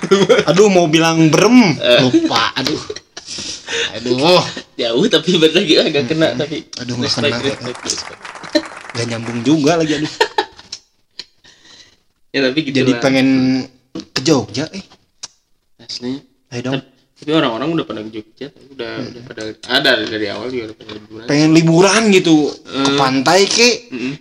[0.44, 2.80] aduh mau bilang berem lupa aduh
[3.94, 4.40] aduh
[4.76, 6.64] Jauh tapi bener lagi agak kena tapi.
[6.78, 7.28] Aduh, nggak kena.
[7.34, 8.20] respect, respect.
[8.94, 10.14] gak nyambung juga lagi aduh
[12.30, 13.02] Ya tapi gitu jadi lah.
[13.02, 13.28] pengen
[14.14, 14.84] ke Jogja eh
[15.80, 16.20] Asli.
[16.50, 16.82] ayo dong
[17.18, 20.92] Tapi orang-orang udah pada ke Jogja, udah udah pada ada dari awal juga udah pada
[20.94, 21.26] liburan.
[21.26, 22.96] pengen liburan gitu ke Hmm.
[22.96, 24.14] pantai ke Mm-mm.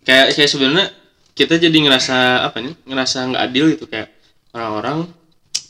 [0.00, 0.86] kayak kayak sebenarnya
[1.32, 4.14] kita jadi ngerasa apa nih ngerasa nggak adil gitu kayak
[4.50, 5.10] orang-orang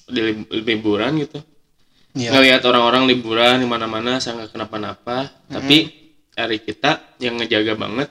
[0.06, 1.38] di lib- liburan gitu
[2.14, 5.30] ya ngelihat orang-orang liburan di mana-mana saya nggak kenapa-napa.
[5.46, 5.90] Tapi
[6.34, 8.08] hari kita yang ngejaga banget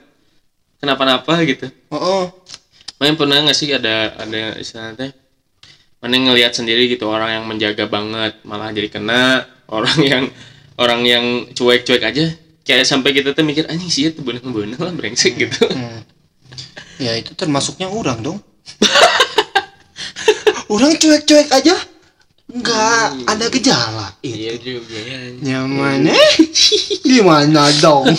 [0.80, 1.68] kenapa-napa gitu.
[1.92, 2.22] Oh, oh.
[3.00, 5.16] Main pernah nggak sih ada ada istilahnya
[6.00, 9.44] mana ngelihat sendiri gitu orang yang menjaga banget malah jadi kena
[9.76, 10.24] orang yang
[10.80, 12.32] orang yang cuek-cuek aja.
[12.60, 15.64] Kayak sampai kita tuh mikir anjing sih itu bener-bener lah brengsek gitu.
[15.68, 16.04] Hmm.
[17.00, 18.38] ya itu termasuknya orang dong.
[20.70, 21.74] Orang cuek-cuek aja
[22.50, 24.08] nggak ada gejala.
[24.20, 26.18] Iya itu juga ya nyamannya
[27.10, 28.10] gimana dong?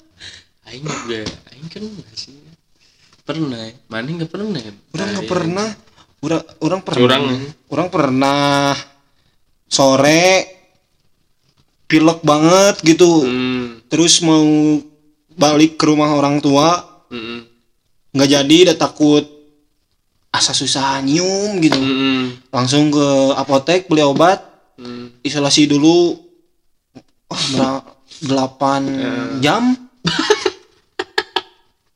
[0.68, 2.36] Aing juga, Aing kan nggak sih.
[3.24, 3.72] Pernah, ya.
[3.88, 5.68] mana nggak pernah orang nggak Nah, pernah.
[6.18, 6.98] Orang orang pernah.
[6.98, 7.24] Curang.
[7.70, 8.72] orang pernah.
[9.68, 10.24] Sore
[11.86, 13.24] pilek banget gitu.
[13.24, 14.80] Hmm, terus mau
[15.32, 16.84] balik ke rumah orang tua.
[17.08, 17.40] Mm-mm.
[18.12, 19.24] nggak jadi udah takut
[20.38, 21.76] asa susah nyium gitu.
[21.76, 22.48] Mm-mm.
[22.54, 24.46] langsung ke apotek beli obat.
[24.78, 25.10] Mm.
[25.26, 26.14] isolasi dulu.
[27.28, 27.82] Oh,
[28.22, 28.82] delapan
[29.44, 29.74] jam.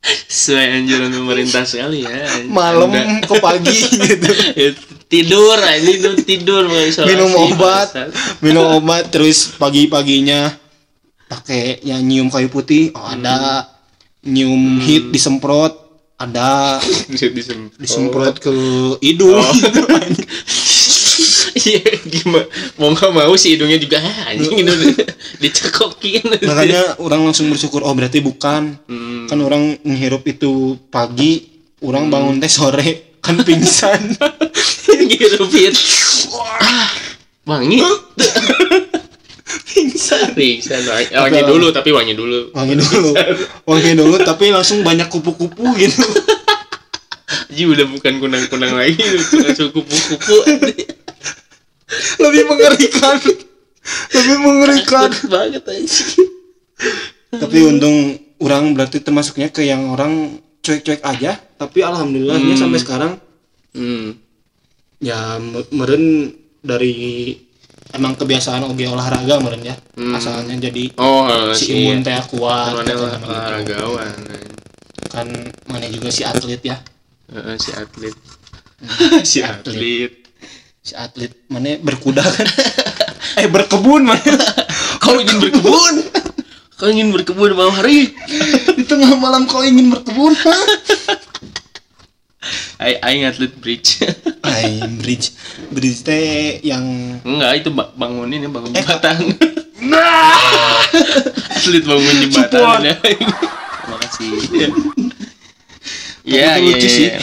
[0.03, 2.43] Sesuai anjuran pemerintah sekali ya.
[2.51, 3.79] Malam Anda- ke pagi
[4.11, 4.29] gitu.
[4.59, 4.69] Ya,
[5.07, 6.67] tidur ini tuh tidur
[7.07, 7.87] minum obat.
[8.43, 10.51] Minum obat terus pagi paginya
[11.31, 12.91] pakai yang nyium kayu putih.
[12.91, 13.71] Oh ada.
[14.27, 15.72] Nyium hit disemprot
[16.25, 16.79] ada.
[17.11, 18.53] Disem- disemprot ke
[19.03, 19.39] hidung.
[19.39, 19.81] Gitu.
[21.63, 22.49] Iya gimana?
[22.81, 24.73] Mau nggak mau si hidungnya juga ah, anjing itu
[25.37, 26.41] dicekokin.
[26.41, 28.77] Makanya orang langsung bersyukur oh berarti bukan.
[28.89, 29.29] Hmm.
[29.29, 31.47] kan orang menghirup itu pagi
[31.85, 34.17] orang bangun teh sore kan pingsan.
[35.53, 35.75] Fit
[36.59, 36.89] ah
[37.43, 37.79] wangi
[39.61, 40.33] pingsan.
[40.33, 42.53] Pingsan wangi wangi dulu tapi wangi dulu.
[42.55, 43.09] Wangi dulu.
[43.69, 46.03] Wangi dulu tapi langsung banyak kupu-kupu gitu.
[47.53, 49.03] Ji udah bukan kunang-kunang lagi.
[49.43, 50.35] Langsung kupu-kupu.
[52.21, 53.15] Lebih mengerikan.
[54.13, 55.09] Lebih mengerikan.
[55.29, 55.89] Banget aja
[57.33, 58.13] tapi untung
[58.43, 61.39] orang berarti termasuknya ke yang orang cuek-cuek aja.
[61.57, 63.11] Tapi alhamdulillahnya sampai sekarang
[63.73, 64.19] hmm.
[65.01, 67.33] ya me- meren dari
[67.93, 70.17] emang kebiasaan oge olahraga meren ya Hmm.
[70.17, 72.97] asalnya jadi oh si si imun teh kuat gitu.
[72.97, 74.11] lah olahragawan
[75.13, 75.29] kan
[75.69, 76.73] mana juga si atlet ya.
[77.29, 78.17] Heeh, si atlet.
[79.29, 80.11] Si atlet.
[80.81, 82.49] Si atlet mana berkuda kan?
[83.41, 84.17] Eh berkebun mana?
[85.03, 85.93] Kau ingin berkebun?
[86.73, 88.09] Kau ingin berkebun malam hari?
[88.73, 90.33] Di tengah malam kau ingin berkebun
[92.79, 94.03] Aing aing atlet bridge.
[94.47, 95.31] Ay, bridge.
[95.71, 96.83] Bridge teh yang
[97.23, 99.17] enggak itu ba- bangunin ya bangun jembatan.
[101.55, 102.81] Atlet bangun jembatan Support.
[102.83, 104.29] ya terima kasih.
[106.23, 107.07] Ya ya lucu ya, sih.
[107.11, 107.19] ya.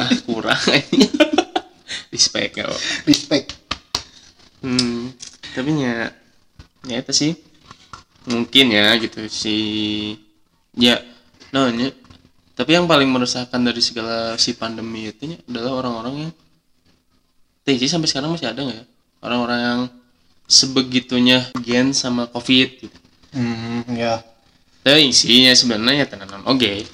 [0.00, 0.56] ah kurang.
[2.14, 2.64] Respect ya
[3.04, 3.52] respect.
[4.64, 5.12] Hmm
[5.52, 6.12] tapi ya
[6.88, 7.32] ya itu sih.
[8.28, 9.56] Mungkin ya gitu si
[10.76, 11.00] ya
[11.52, 11.92] namanya
[12.58, 16.32] tapi yang paling meresahkan dari segala si pandemi itu adalah orang-orang yang
[17.62, 18.84] Teh, sih sampai sekarang masih ada nggak ya?
[19.20, 19.80] Orang-orang yang
[20.48, 22.98] sebegitunya gen sama covid gitu.
[23.36, 24.24] Hmm ya
[24.88, 26.88] tapi isinya sebenarnya tenanan oke.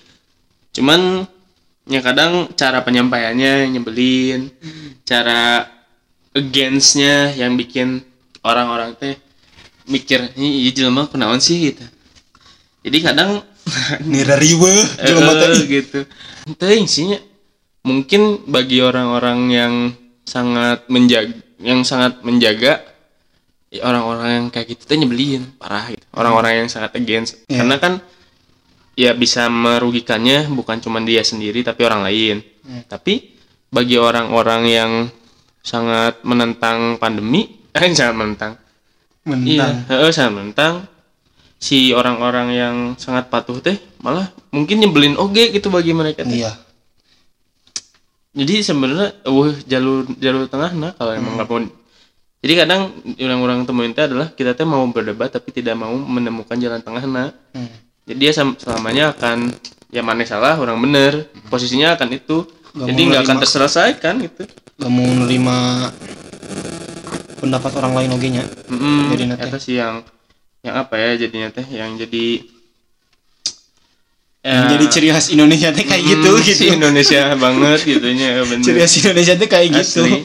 [0.75, 1.23] Cuman
[1.87, 4.51] ya kadang cara penyampaiannya nyebelin
[5.07, 5.71] cara
[6.35, 8.03] againstnya yang bikin
[8.43, 9.15] orang-orang teh
[9.87, 11.71] mikir ini iya jelema kenaon sih?
[11.71, 11.87] gitu.
[12.83, 13.47] Jadi kadang
[14.11, 16.01] nira riwe teh eh, gitu
[16.57, 17.19] teh isinya
[17.85, 19.75] mungkin bagi orang-orang yang
[20.25, 22.81] sangat menjaga yang sangat menjaga
[23.69, 27.65] ya orang-orang yang kayak gitu teh nyebelin parah gitu orang-orang yang sangat against Iya.
[27.65, 27.93] karena kan
[28.95, 32.81] ya bisa merugikannya bukan cuma dia sendiri tapi orang lain Hmm.
[32.89, 33.37] tapi
[33.69, 34.93] bagi orang-orang yang
[35.61, 38.53] sangat menentang pandemi eh sangat menentang
[39.25, 40.75] mentang Iya, heeh, sangat menentang.
[41.65, 46.45] Si orang-orang yang sangat patuh teh malah mungkin nyebelin oge gitu bagi mereka teh.
[46.45, 46.53] iya
[48.37, 51.65] Jadi sebenarnya uh jalur jalur tengah nah kalau emang nggak mau
[52.45, 56.61] jadi kadang yang orang temuin teh adalah kita teh mau berdebat tapi tidak mau menemukan
[56.61, 57.33] jalan tengah nah.
[57.57, 57.73] Hmm.
[58.05, 59.49] Jadi dia selamanya akan
[59.89, 64.43] ya mana salah orang bener posisinya akan itu Nggak jadi nggak akan terselesaikan gitu
[64.75, 65.89] gak mau nerima
[67.39, 69.49] pendapat orang lain oge nya Mm, Jadi nanti.
[69.63, 70.03] sih yang
[70.65, 71.67] yang apa ya jadinya teh?
[71.69, 72.27] Yang jadi
[74.45, 76.61] Yang ya, jadi ciri khas Indonesia teh kayak gitu mm, gitu.
[76.61, 78.65] si Indonesia banget gitunya bener.
[78.65, 80.05] Ciri khas Indonesia teh kayak gitu.
[80.05, 80.21] Asli.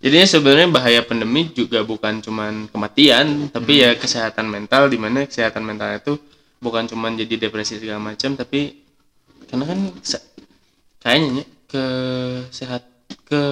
[0.00, 5.60] Jadinya sebenarnya bahaya pandemi juga bukan cuman kematian tapi ya kesehatan mental di mana kesehatan
[5.60, 6.16] mental itu
[6.60, 8.80] bukan cuman jadi depresi segala macam tapi
[9.48, 9.80] karena kan
[11.04, 11.84] kayaknya ya, ke
[12.52, 12.84] sehat
[13.28, 13.42] ke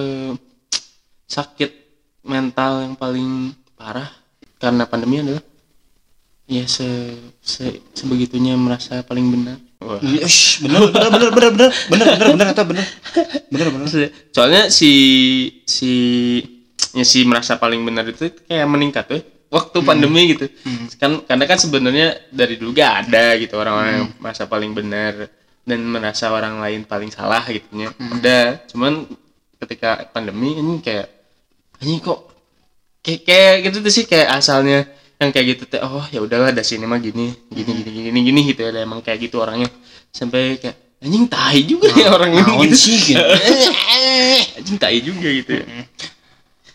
[1.29, 1.71] sakit
[2.25, 4.09] mental yang paling parah
[4.57, 5.41] karena pandemi adalah
[6.49, 9.57] ya se, se- sebegitunya merasa paling benar.
[9.79, 10.01] Wah.
[10.03, 12.85] Ish, bener bener bener bener bener bener bener bener kata bener
[13.47, 13.87] bener bener
[14.35, 14.91] soalnya si
[15.63, 15.91] si
[16.91, 20.51] ya si merasa paling benar itu kayak meningkat tuh waktu pandemi gitu.
[20.99, 25.31] Kan karena kan sebenarnya dari dulu gak ada gitu orang-orang yang merasa paling benar
[25.63, 27.93] dan merasa orang lain paling salah gitunya.
[27.97, 29.05] Ada cuman
[29.63, 31.07] ketika pandemi ini kayak
[31.81, 32.29] ini kok
[32.99, 34.83] kayak kayak gitu tuh sih kayak asalnya
[35.19, 38.39] yang kayak gitu teh oh ya udahlah ada sini mah gini gini gini gini gini
[38.55, 39.67] gitu ya emang kayak gitu orangnya.
[40.15, 42.75] Sampai kayak anjing tai juga ya orang ini gitu.
[42.75, 43.19] sih gitu.
[44.63, 45.65] Anjing tai juga gitu ya.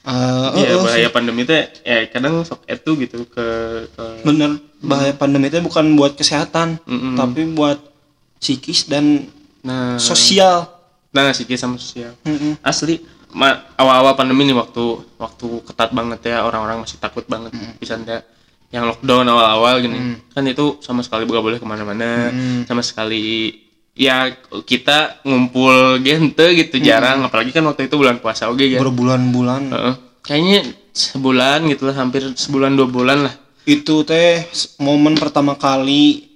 [0.04, 3.46] Eh, Iya oh, oh, bahaya pandemi teh ya kadang sok itu gitu ke,
[3.88, 7.16] ke bener bahaya pandemi itu bukan buat kesehatan Mm-mm.
[7.16, 7.80] tapi buat
[8.37, 9.24] psikis dan
[9.64, 9.96] nah.
[9.96, 10.68] sosial.
[11.09, 12.12] Nah psikis sama sosial.
[12.28, 12.61] Mm-mm.
[12.61, 13.13] asli ma-
[13.77, 17.51] awal-awal pandemi nih waktu waktu ketat banget ya orang-orang masih takut banget
[17.83, 18.23] bisa ya
[18.75, 22.31] yang lockdown awal-awal gini kan itu sama sekali gak boleh ke mana-mana.
[22.66, 23.55] Sama sekali
[23.94, 24.35] ya
[24.66, 27.23] kita ngumpul gente gitu jarang.
[27.23, 28.81] Apalagi kan waktu itu bulan puasa oke kan?
[28.83, 29.62] Berbulan-bulan.
[29.70, 29.94] Heeh.
[30.25, 30.64] kayaknya
[30.97, 33.35] sebulan gitu lah hampir sebulan dua bulan lah.
[33.68, 34.42] Itu teh
[34.81, 36.33] momen pertama kali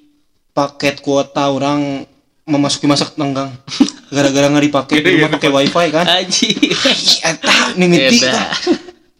[0.52, 2.04] paket kuota orang
[2.48, 3.52] memasuki masa tenggang
[4.08, 6.04] gara-gara nggak dipakai di rumah pakai wifi kan?
[6.08, 6.50] Aji.
[7.24, 8.52] Eta mimiti tah.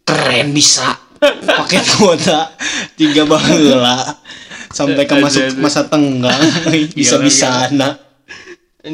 [0.09, 0.97] keren bisa.
[1.19, 2.55] Paket kuota
[2.95, 4.23] tiga baheula
[4.71, 5.59] sampai ke masuk ada.
[5.59, 6.41] masa tenggang.
[6.95, 7.99] Bisa bisa anak.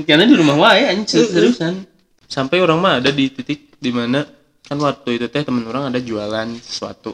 [0.09, 1.85] Karena di rumah wae anjing seriusan.
[2.24, 4.24] Sampai orang mah ada di titik di mana
[4.64, 7.12] kan waktu itu teh temen orang ada jualan sesuatu.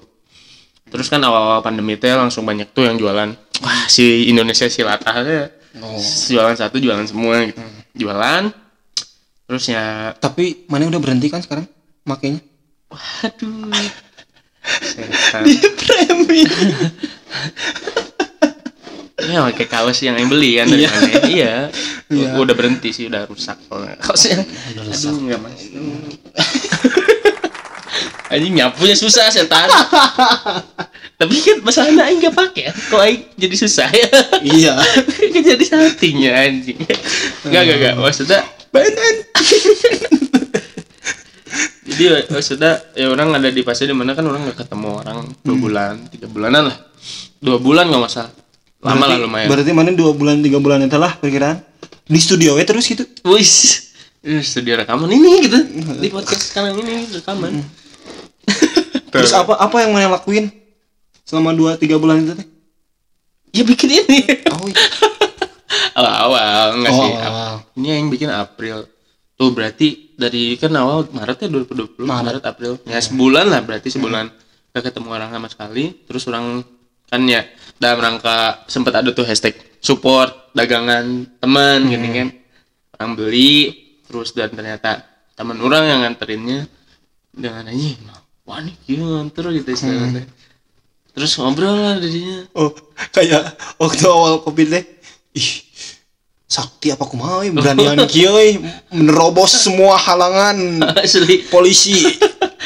[0.90, 3.34] Terus kan awal-awal pandemi teh langsung banyak tuh yang jualan.
[3.60, 5.46] Wah si Indonesia si latah teh.
[5.70, 6.02] Oh.
[6.02, 7.62] jualan satu jualan semua gitu.
[8.06, 8.50] Jualan
[9.50, 11.66] terus ya tapi mana udah berhenti kan sekarang
[12.06, 12.38] makainya?
[12.86, 13.74] Waduh.
[14.62, 15.42] Setan
[15.74, 16.46] premi
[19.26, 21.54] ya pakai kaos yang yang beli kan dari mana iya.
[22.38, 25.60] Udah berhenti sih udah rusak soalnya kaosnya aduh nggak mas.
[28.30, 29.66] Anjing nyapunya susah setan.
[31.20, 34.08] Tapi kan masalahnya aing nggak pakai kok aing jadi susah ya?
[34.38, 34.74] Iya.
[35.18, 36.78] Jadi saltingnya anjing.
[37.50, 37.94] Nggak nggak nggak.
[37.98, 39.14] Maksudnya badan
[41.90, 45.56] jadi maksudnya ya orang ada di fase di mana kan orang nggak ketemu orang dua
[45.59, 46.78] bulan tiga bulanan lah.
[47.42, 48.33] Dua bulan nggak masalah.
[48.80, 49.52] Lama lah lumayan.
[49.52, 51.61] berarti mana dua bulan tiga bulan itu lah perkiraan?
[52.09, 53.04] Di studio ya terus gitu?
[53.28, 53.52] Wis,
[54.24, 55.59] studio rekaman ini gitu.
[56.00, 57.61] Di podcast sekarang ini rekaman.
[59.12, 60.48] terus apa apa yang mana lakuin
[61.28, 62.48] selama dua tiga bulan itu teh?
[63.50, 64.18] Ya bikin ini.
[64.48, 64.85] oh iya.
[66.00, 67.12] Awal-awal enggak Oh, sih.
[67.12, 67.52] awal.
[67.76, 68.88] Ini yang bikin April.
[69.36, 72.80] Tuh berarti dari kan awal Maret ya 2020 Maret, April.
[72.84, 74.28] Ya sebulan lah berarti sebulan
[74.72, 75.84] gak ketemu orang sama sekali.
[76.04, 76.64] Terus orang
[77.04, 77.44] kan ya
[77.76, 82.28] dalam rangka sempat ada tuh hashtag support dagangan teman gini kan.
[82.96, 86.64] Orang beli terus dan ternyata teman orang yang nganterinnya
[87.30, 87.92] dengan aja
[88.44, 90.24] wah nih gila nganter gitu istilahnya.
[91.10, 92.44] Terus ngobrol lah jadinya.
[92.54, 92.70] oh
[93.10, 94.84] kayak waktu awal covid teh
[95.32, 95.69] ih
[96.50, 98.58] sakti apa kumaha beranian kieu we,
[98.90, 101.46] menerobos semua halangan Asli.
[101.46, 102.18] polisi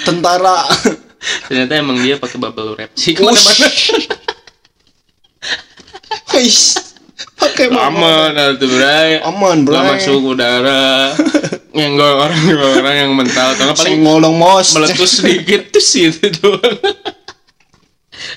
[0.08, 0.64] tentara.
[1.48, 3.68] Ternyata emang dia pakai bubble wrap sih ke mana-mana.
[7.34, 9.22] Pakai aman tuh bray.
[9.22, 11.14] Aman bro Gak masuk udara.
[11.70, 12.40] Nyenggol orang
[12.80, 13.54] orang yang mental.
[13.54, 16.76] Karena paling ngolong mos meletus sedikit tuh sih itu doang.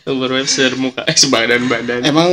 [0.05, 1.01] Bubble wrap muka.
[1.10, 2.29] Eh sebadan badan emang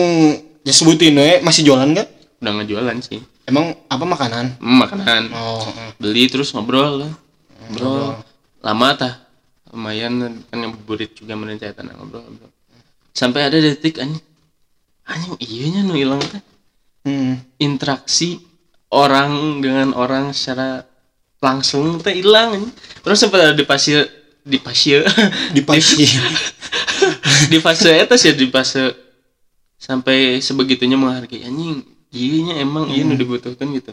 [0.64, 2.08] ya sebutin we masih jualan gak
[2.44, 3.24] udah ngejualan sih.
[3.48, 4.60] Emang apa makanan?
[4.60, 5.22] Hmm, makanan.
[5.32, 5.64] Oh
[5.96, 7.12] beli terus ngobrol lah.
[7.72, 8.20] Ngobrol.
[8.60, 9.14] Lama tah.
[9.72, 12.52] Lumayan kan yang burit juga merencanakan ngobrol ngobrol.
[13.16, 14.22] Sampai ada detik anjing.
[15.08, 16.40] Anjing iya nya nu hilang teh
[17.04, 17.60] hmm.
[17.60, 18.40] interaksi
[18.88, 20.84] orang dengan orang secara
[21.40, 22.68] langsung teh hilang.
[23.04, 24.04] Terus sempat ada di fase
[24.44, 25.00] di fase
[25.56, 26.04] di pasti
[27.48, 28.92] di fase itu sih di fase
[29.80, 31.80] sampai sebegitunya menghargai anjing
[32.14, 33.90] iya emang iya nu dibutuhkan gitu.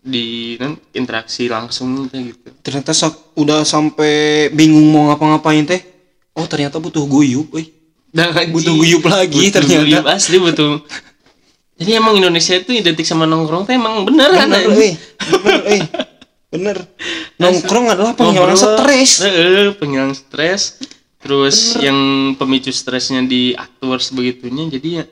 [0.00, 2.48] Di kan interaksi langsung teh gitu.
[2.64, 5.84] Ternyata sak- udah sampai bingung mau ngapa-ngapain teh.
[6.32, 7.52] Oh ternyata butuh guyup
[8.08, 9.84] Dan anjing, Butuh guyup lagi butuh ternyata.
[9.84, 10.80] guyup asli butuh.
[11.78, 14.96] Jadi emang Indonesia itu identik sama nongkrong teh emang bener euy
[15.30, 15.80] bener euy
[16.48, 16.76] bener
[17.36, 19.22] nongkrong adalah penghilang stres.
[19.76, 20.80] Penghilang stres
[21.18, 21.98] terus yang
[22.38, 25.04] pemicu stresnya diatur sebegitunya jadi ya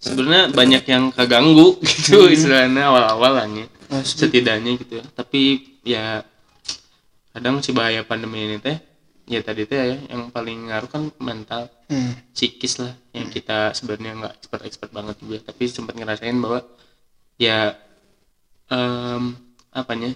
[0.00, 4.24] sebenarnya banyak yang keganggu gitu istilahnya awal-awalnya Asli.
[4.24, 5.40] setidaknya gitu ya tapi
[5.84, 6.24] ya
[7.30, 8.80] kadang si bahaya pandemi ini teh
[9.28, 12.14] ya tadi teh ya yang paling ngaruh kan mental Hmm.
[12.30, 16.62] psikis lah yang kita sebenarnya nggak expert expert banget juga tapi sempat ngerasain bahwa
[17.34, 17.74] ya
[18.70, 19.34] em
[19.74, 20.14] apanya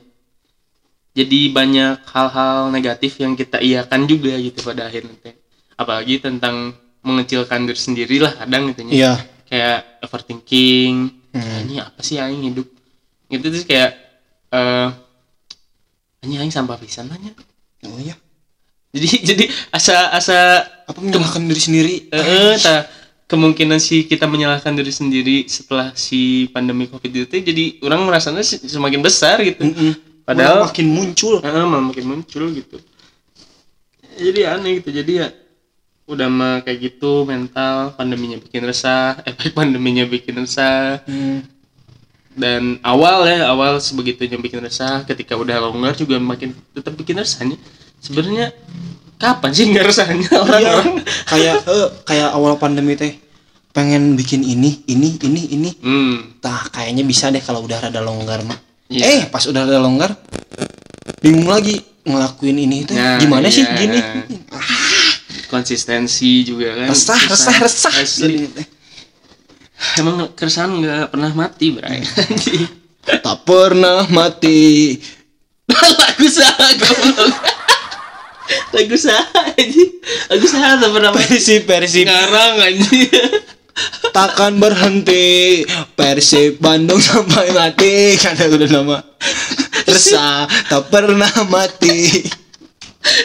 [1.14, 5.34] jadi banyak hal-hal negatif yang kita iakan juga gitu pada akhirnya teh.
[5.74, 9.12] Apalagi tentang mengecilkan diri sendiri lah kadang gitu ya iya.
[9.46, 10.94] Kayak overthinking
[11.34, 11.42] Hmm.
[11.42, 12.66] "Ah, ini apa sih aing hidup?
[13.26, 13.90] Gitu terus kayak
[14.50, 14.88] eh
[16.22, 17.34] ini aing sampah pisan lah nya."
[17.84, 18.14] oh iya.
[18.94, 20.38] Jadi jadi asa asa
[20.86, 21.94] apa menyalahkan diri sendiri?
[22.08, 22.86] Eh ta-
[23.26, 28.62] kemungkinan si kita menyalahkan diri sendiri setelah si pandemi covid itu jadi orang merasanya se-
[28.62, 29.64] semakin besar gitu.
[29.64, 29.92] Mm-mm.
[30.24, 31.34] Padahal- Malah makin muncul.
[31.40, 32.76] Heeh, malah makin muncul gitu.
[34.14, 34.90] Jadi aneh gitu.
[34.90, 35.28] Jadi ya
[36.04, 41.00] udah mah kayak gitu mental pandeminya bikin resah efek pandeminya bikin resah.
[41.04, 41.40] Hmm.
[42.34, 47.54] dan awal ya awal sebegitunya bikin resah ketika udah longgar juga makin tetap bikin resahnya.
[48.02, 48.50] Sebenarnya
[49.16, 50.26] kapan sih nggak resahnya?
[50.26, 51.06] Iya, orang-orang.
[51.30, 53.14] kayak eh, kayak awal pandemi teh
[53.70, 55.70] pengen bikin ini, ini, ini, ini.
[55.78, 56.42] hmm.
[56.42, 58.58] Tah, kayaknya bisa deh kalau udah rada longgar mah.
[58.92, 59.04] Iya.
[59.04, 60.12] Eh, pas udah rada longgar
[61.24, 62.96] bingung lagi ngelakuin ini teh.
[62.96, 63.76] Nah, Gimana sih iya.
[63.80, 64.00] gini?
[65.48, 67.94] konsistensi juga kan Resah, resah, resah.
[67.94, 68.66] Jadi teh.
[70.02, 72.64] emang keresahan nggak pernah mati bray Anjing.
[73.04, 74.96] Tak pernah mati.
[76.00, 77.36] lagu salah goblok
[78.72, 79.84] lagu salah aja
[80.28, 82.84] lagu salah tak pernah mati Persib, Persib ngarang aja
[84.14, 85.62] takkan berhenti.
[85.98, 88.14] Persib Bandung sampai mati.
[88.22, 88.98] Karena udah nama.
[89.84, 92.24] Resah, tak pernah mati.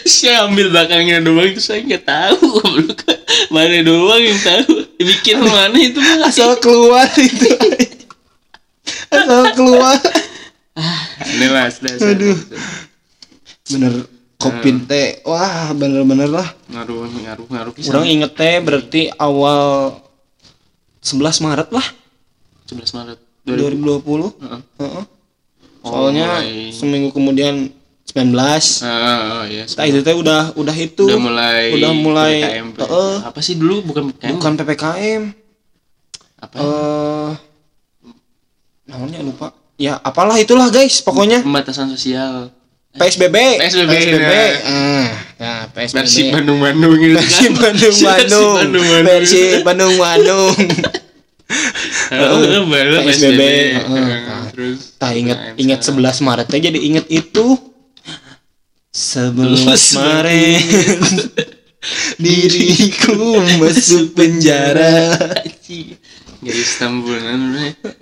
[0.03, 2.59] saya ambil belakangnya doang itu saya nggak tahu
[3.55, 7.47] mana doang yang tahu bikin mana itu mah Asal keluar itu.
[9.07, 9.97] Asal keluar.
[11.31, 12.37] ini lah sudah Aduh.
[13.71, 13.93] Bener
[14.39, 15.23] kopin teh.
[15.27, 16.47] Wah, bener-bener lah.
[16.71, 17.91] ngaruh ngaruh ngaruh pisan.
[17.95, 19.95] Orang inget teh berarti awal
[20.99, 21.87] 11 Maret lah
[22.65, 24.35] 11 Maret 2000 2020.
[24.37, 24.61] Heeh.
[24.77, 25.05] Heeh.
[25.79, 27.71] Oh, Soalnya mulai- seminggu kemudian
[28.05, 28.83] 19.
[28.83, 31.05] Ah, oh, iya Nah, itu teh udah udah itu.
[31.05, 32.67] udah mulai udah mulai PPKM.
[32.75, 33.15] Heeh.
[33.23, 35.21] apa sih dulu bukan PPKM bukan PPKM.
[36.37, 37.31] apa Eh
[38.85, 39.47] namanya lupa.
[39.75, 42.51] Ya, apalah itulah guys, pokoknya pembatasan sosial
[42.97, 43.37] PSBB.
[43.61, 44.23] PSBB, PSBB.
[44.25, 44.49] nah.
[44.65, 46.33] Ah, nah, PSBB.
[46.33, 47.53] Bandung Bandung gitu Persib.
[47.53, 50.55] Bandung Bandung Persib Bandung Bandung
[52.09, 52.61] Heeh,
[53.05, 53.41] PSBB.
[53.77, 56.17] Heeh, terus tak inget PPKM inget sekarang.
[56.17, 57.45] 11 Maret jadi inget itu
[58.89, 60.61] 11 11 Maret
[62.23, 65.15] diriku masuk penjara
[66.43, 67.39] garis tambunan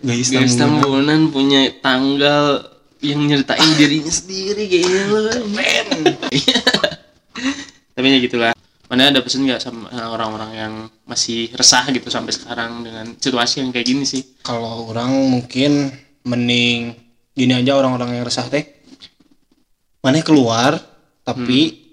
[0.01, 5.20] garis tambunan punya tanggal yang nyeritain dirinya sendiri kayaknya lo
[7.98, 8.54] tapi ya gitulah.
[8.88, 10.74] Mana ada pesan nggak sama orang-orang yang
[11.04, 14.24] masih resah gitu sampai sekarang dengan situasi yang kayak gini sih?
[14.45, 15.91] Kalau orang mungkin
[16.24, 16.95] mending
[17.36, 18.64] gini aja orang-orang yang resah teh.
[20.00, 20.80] Mana keluar
[21.26, 21.84] tapi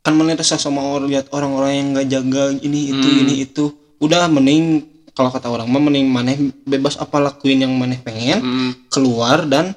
[0.00, 3.20] kan mana resah sama orang lihat orang-orang yang nggak jaga ini itu Hmm.
[3.26, 3.64] ini itu.
[4.00, 6.32] Udah mending kalau kata orang mah mending mana
[6.64, 9.74] bebas apa lakuin yang mana pengen hmm, keluar dan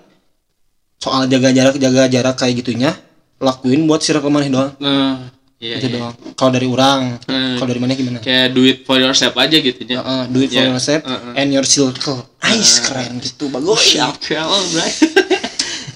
[0.97, 2.91] soal jaga jarak jaga jarak kayak gitunya
[3.37, 5.27] lakuin buat circle maneh doang nah
[5.59, 5.95] iya, itu iya.
[5.99, 7.59] doang kalau dari orang Hmm.
[7.59, 10.49] kalau dari mana gimana kayak do it for yourself aja gitu ya Uh, do it
[10.49, 10.71] for Yeah.
[10.71, 11.35] yourself Uh-uh.
[11.35, 14.87] and your circle nice keren gitu bagus bro?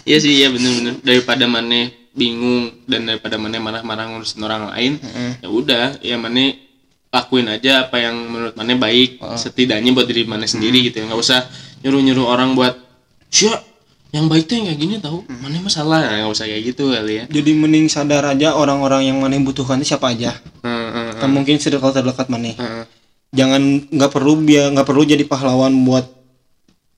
[0.08, 1.04] Iya sih, iya bener-bener.
[1.04, 4.94] Daripada mana bingung dan daripada mana marah-marah ngurusin orang lain,
[5.44, 6.56] ya udah, ya mana
[7.08, 11.08] lakuin aja apa yang menurut mana baik, setidaknya buat diri mana sendiri gitu ya.
[11.08, 11.40] Nggak usah
[11.80, 12.76] nyuruh-nyuruh orang buat,
[13.28, 13.60] Syah,
[14.10, 17.14] yang baik tuh yang kayak gini tahu, mana masalah, Nah, nggak usah kayak gitu kali
[17.14, 17.24] ya.
[17.28, 20.32] jadi mending sadar aja orang-orang yang maneh butuhkan itu siapa aja
[20.64, 22.84] Heeh, kan mungkin circle terdekat maneh heeh.
[23.30, 26.08] jangan nggak perlu biar nggak perlu jadi pahlawan buat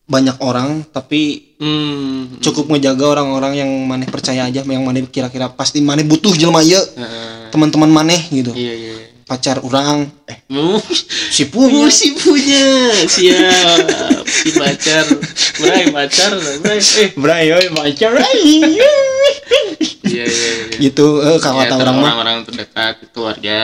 [0.05, 5.83] banyak orang tapi Hmm, cukup ngejaga orang-orang yang maneh percaya aja yang maneh kira-kira pasti
[5.83, 7.51] maneh butuh jelma ye heeh.
[7.51, 8.91] teman-teman maneh gitu Iya, iya.
[8.95, 9.08] iya.
[9.29, 10.81] Pacar orang eh Uh,
[11.29, 11.85] si punya.
[11.85, 12.89] Oh, si punya.
[13.05, 13.85] Siap.
[14.25, 15.05] Si pacar.
[15.61, 16.33] Bray pacar.
[16.65, 16.81] Bray.
[16.81, 17.09] Eh.
[17.13, 18.17] Bray, oi, pacar.
[20.09, 20.77] Iya iya iya.
[20.81, 22.03] Gitu eh, Ya, kalau ter- orang mah.
[22.17, 23.59] orang-orang terdekat keluarga.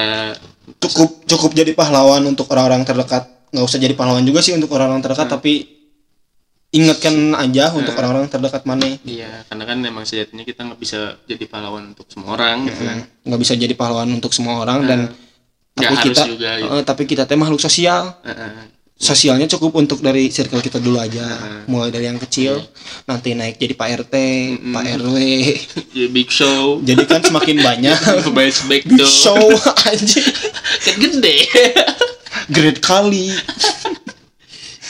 [0.78, 3.26] Cukup cukup jadi pahlawan untuk orang-orang terdekat.
[3.49, 5.53] Nggak usah jadi pahlawan juga sih untuk orang-orang terdekat tapi
[6.70, 8.86] ingatkan aja untuk orang-orang terdekat mana.
[9.01, 12.97] Iya karena kan emang sejatinya kita nggak bisa jadi pahlawan untuk semua orang gitu kan.
[13.26, 15.24] Nggak bisa jadi pahlawan untuk semua orang dan Nggak
[15.76, 16.71] tapi harus kita juga, gitu.
[16.71, 18.15] eh, tapi kita teh makhluk sosial.
[18.23, 18.73] Heeh.
[18.95, 21.28] sosialnya cukup untuk dari circle kita dulu aja.
[21.67, 22.63] Mulai dari yang kecil
[23.03, 24.15] nanti naik jadi pak rt
[24.71, 26.80] pak rw ya big show.
[26.80, 27.91] Jadi kan semakin banyak.
[28.71, 29.36] Big show
[29.91, 30.23] aja
[30.80, 31.38] kan gede.
[32.47, 33.36] Great kali.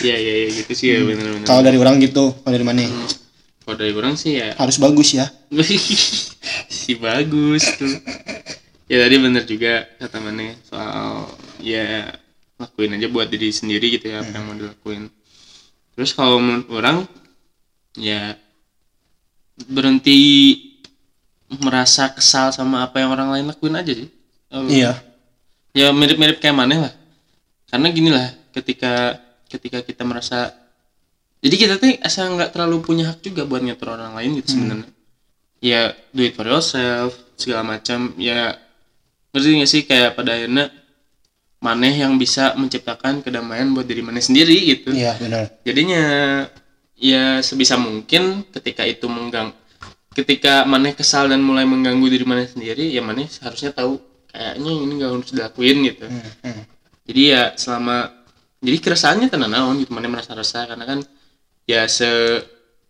[0.06, 2.86] Iya iya iya gitu sih ya bener-bener kalau dari orang gitu kalau dari mana?
[3.66, 4.54] Kalau dari orang sih ya.
[4.54, 5.26] Harus bagus ya.
[6.70, 7.90] Si bagus tuh
[8.86, 11.30] ya tadi bener juga kata mana soal
[11.62, 12.14] ya
[12.56, 15.12] lakuin aja buat diri sendiri gitu ya apa yang mau dilakuin.
[15.96, 16.98] Terus kalau menurut orang
[17.96, 18.36] ya
[19.68, 20.20] berhenti
[21.48, 24.10] merasa kesal sama apa yang orang lain lakuin aja sih.
[24.52, 24.92] Eh, iya.
[25.76, 26.94] Ya mirip-mirip kayak mana lah.
[27.68, 29.20] Karena gini lah ketika
[29.52, 30.52] ketika kita merasa
[31.44, 34.90] jadi kita tuh asal nggak terlalu punya hak juga buat ngatur orang lain gitu sebenarnya.
[35.60, 38.65] Ya do it for yourself segala macam ya
[39.36, 39.82] ngerti nggak sih?
[39.84, 40.72] Kayak pada akhirnya
[41.60, 44.96] maneh yang bisa menciptakan kedamaian buat diri maneh sendiri gitu.
[44.96, 45.52] Iya benar.
[45.68, 46.04] Jadinya
[46.96, 49.52] ya sebisa mungkin ketika itu menggang
[50.16, 54.00] ketika maneh kesal dan mulai mengganggu diri maneh sendiri ya maneh harusnya tahu
[54.32, 56.08] kayaknya ini nggak harus dilakuin gitu.
[56.08, 56.64] Hmm, hmm.
[57.04, 58.26] jadi ya selama
[58.66, 60.66] jadi keresahannya tenan naon gitu maneh merasa resah.
[60.66, 61.00] Karena kan
[61.70, 62.08] ya se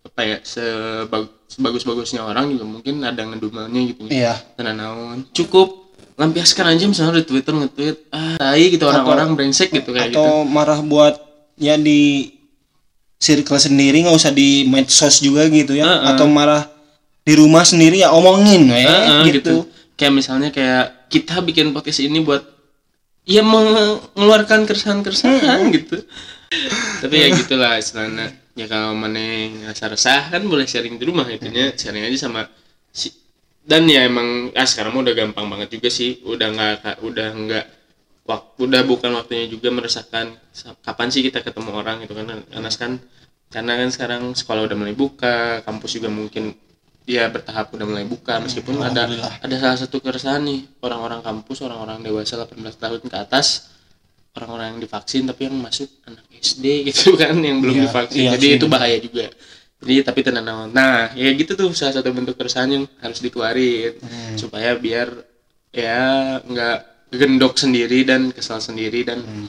[0.06, 4.08] apa ya sebag, sebagus-bagusnya orang juga mungkin ada ngedumelnya gitu.
[4.08, 4.38] Iya.
[4.56, 5.18] Tenan naon.
[5.34, 5.85] Cukup
[6.16, 10.20] lampiaskan aja misalnya di Twitter nge-tweet ah tai gitu orang-orang brengsek gitu kayak gitu.
[10.20, 11.20] atau marah buat
[11.60, 12.32] ya di
[13.20, 15.88] circle sendiri nggak usah di medsos juga gitu ya.
[15.88, 16.16] Heeh.
[16.16, 16.68] atau marah
[17.26, 19.66] di rumah sendiri ya omongin we, Heeh, gitu.
[19.98, 22.44] kayak misalnya kayak kita bikin podcast ini buat
[23.26, 26.06] ya mengeluarkan keresahan-keresahan gitu.
[27.02, 28.30] Tapi ya gitulah istilahnya.
[28.56, 29.20] Ya kalau mana
[29.52, 32.48] ngerasa resah kan boleh sharing di rumah itunya sharing aja sama
[32.94, 33.12] si
[33.66, 36.22] dan ya emang ah sekarang mah udah gampang banget juga sih.
[36.24, 37.66] Udah nggak udah nggak
[38.26, 42.70] waktu udah bukan waktunya juga meresahkan sa- kapan sih kita ketemu orang gitu kan karena
[42.74, 42.92] kan
[43.54, 46.58] karena kan sekarang sekolah udah mulai buka kampus juga mungkin
[47.06, 48.42] ya bertahap udah mulai buka.
[48.42, 49.06] Meskipun ada
[49.42, 53.70] ada salah satu keresahan nih orang-orang kampus orang-orang dewasa 18 tahun ke atas
[54.36, 58.18] orang-orang yang divaksin tapi yang masuk anak SD gitu kan yang belum Iya, divaksin.
[58.20, 59.26] iya jadi sih, itu bahaya juga
[59.86, 64.02] jadi tapi tenang naon nah ya gitu tuh salah satu bentuk keresahan yang harus dikeluarin
[64.02, 64.34] Hmm.
[64.36, 65.14] supaya biar
[65.70, 66.02] ya
[66.42, 66.78] nggak
[67.12, 69.48] gendok sendiri dan kesal sendiri dan Hmm.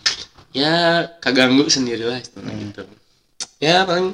[0.53, 0.77] ya
[1.19, 2.83] kaganggu sendiri lah istilahnya gitu
[3.59, 4.13] ya paling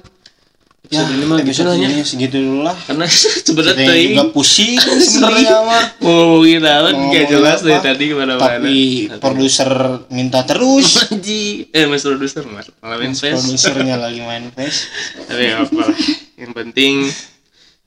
[0.91, 1.79] ya ini mah gitu ya.
[1.79, 2.75] ini segitu dulu lah.
[2.75, 3.07] Karena
[3.47, 4.77] sebenarnya yang juga pusing
[5.15, 8.59] sebenarnya mah mau ngomongin naon Mau gak jelas dari apa, tadi ke mana-mana.
[8.59, 8.77] Tapi
[9.23, 9.71] produser
[10.11, 10.99] minta terus.
[11.07, 11.71] Anjing.
[11.71, 12.67] eh mas produser mas.
[12.83, 14.91] Malah main face produsernya lagi main face
[15.25, 15.97] tapi apa lah.
[16.35, 16.95] Yang penting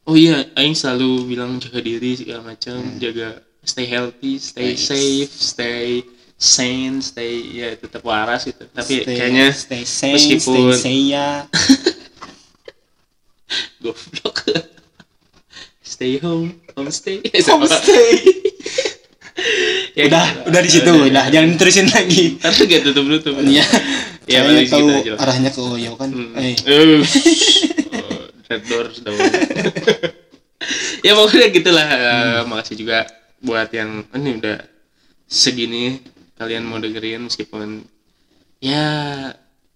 [0.06, 2.80] oh iya Aing selalu bilang jaga diri segala macam.
[2.98, 8.66] Jaga stay healthy stay safe stay sane stay ya tetap waras gitu.
[8.68, 11.46] Tapi Stay- kayaknya stay sane meskipun- stay saya
[13.80, 14.38] goblok
[15.86, 18.10] stay home homestay homestay
[19.96, 20.48] Ya, udah gitu.
[20.48, 23.64] udah di situ udah jangan terusin lagi Tapi gak tutup tutup Iya.
[24.32, 25.20] ya tahu lah.
[25.22, 26.10] arahnya ke Oyo kan.
[26.12, 26.36] Hmm.
[26.40, 26.56] Eh.
[27.96, 29.16] Oh, Red Doors dong.
[31.04, 31.88] ya pokoknya gitulah.
[31.88, 33.08] Eh, Makasih juga
[33.40, 34.58] buat yang ini udah
[35.28, 36.00] segini
[36.36, 37.84] kalian mau dengerin meskipun
[38.60, 39.32] ya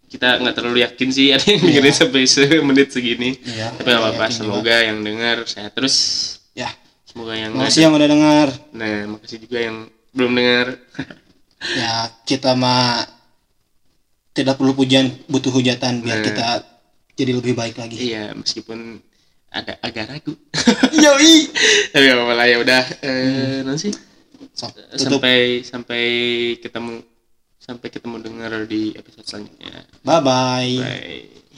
[0.10, 3.38] kita nggak terlalu yakin sih ada yang dengerin sampai semenit segini.
[3.40, 4.26] Iya, Tapi nggak apa-apa.
[4.28, 4.36] juga.
[4.36, 5.96] Semoga yang dengar saya terus.
[6.52, 6.70] ya.
[7.06, 8.48] Semoga yang Makasih yang udah dengar.
[8.70, 9.78] Nah, makasih juga yang
[10.12, 10.78] belum dengar.
[11.74, 11.94] Ya,
[12.24, 13.06] kita mah
[14.32, 16.26] tidak perlu pujian, butuh hujatan biar Nah.
[16.26, 16.48] kita
[17.14, 17.98] jadi lebih baik lagi.
[18.00, 19.02] iya, meskipun
[19.50, 20.34] agak agak ragu.
[21.04, 21.50] Yoi.
[21.90, 22.84] Tapi apa-apa lah ya udah.
[23.02, 23.94] Eh, nanti sih?
[24.54, 25.20] So, tutup.
[25.20, 26.04] sampai sampai
[26.62, 27.02] ketemu
[27.70, 29.86] sampai ketemu dengar di episode selanjutnya.
[30.02, 30.74] Bye bye.
[30.82, 31.49] Bye.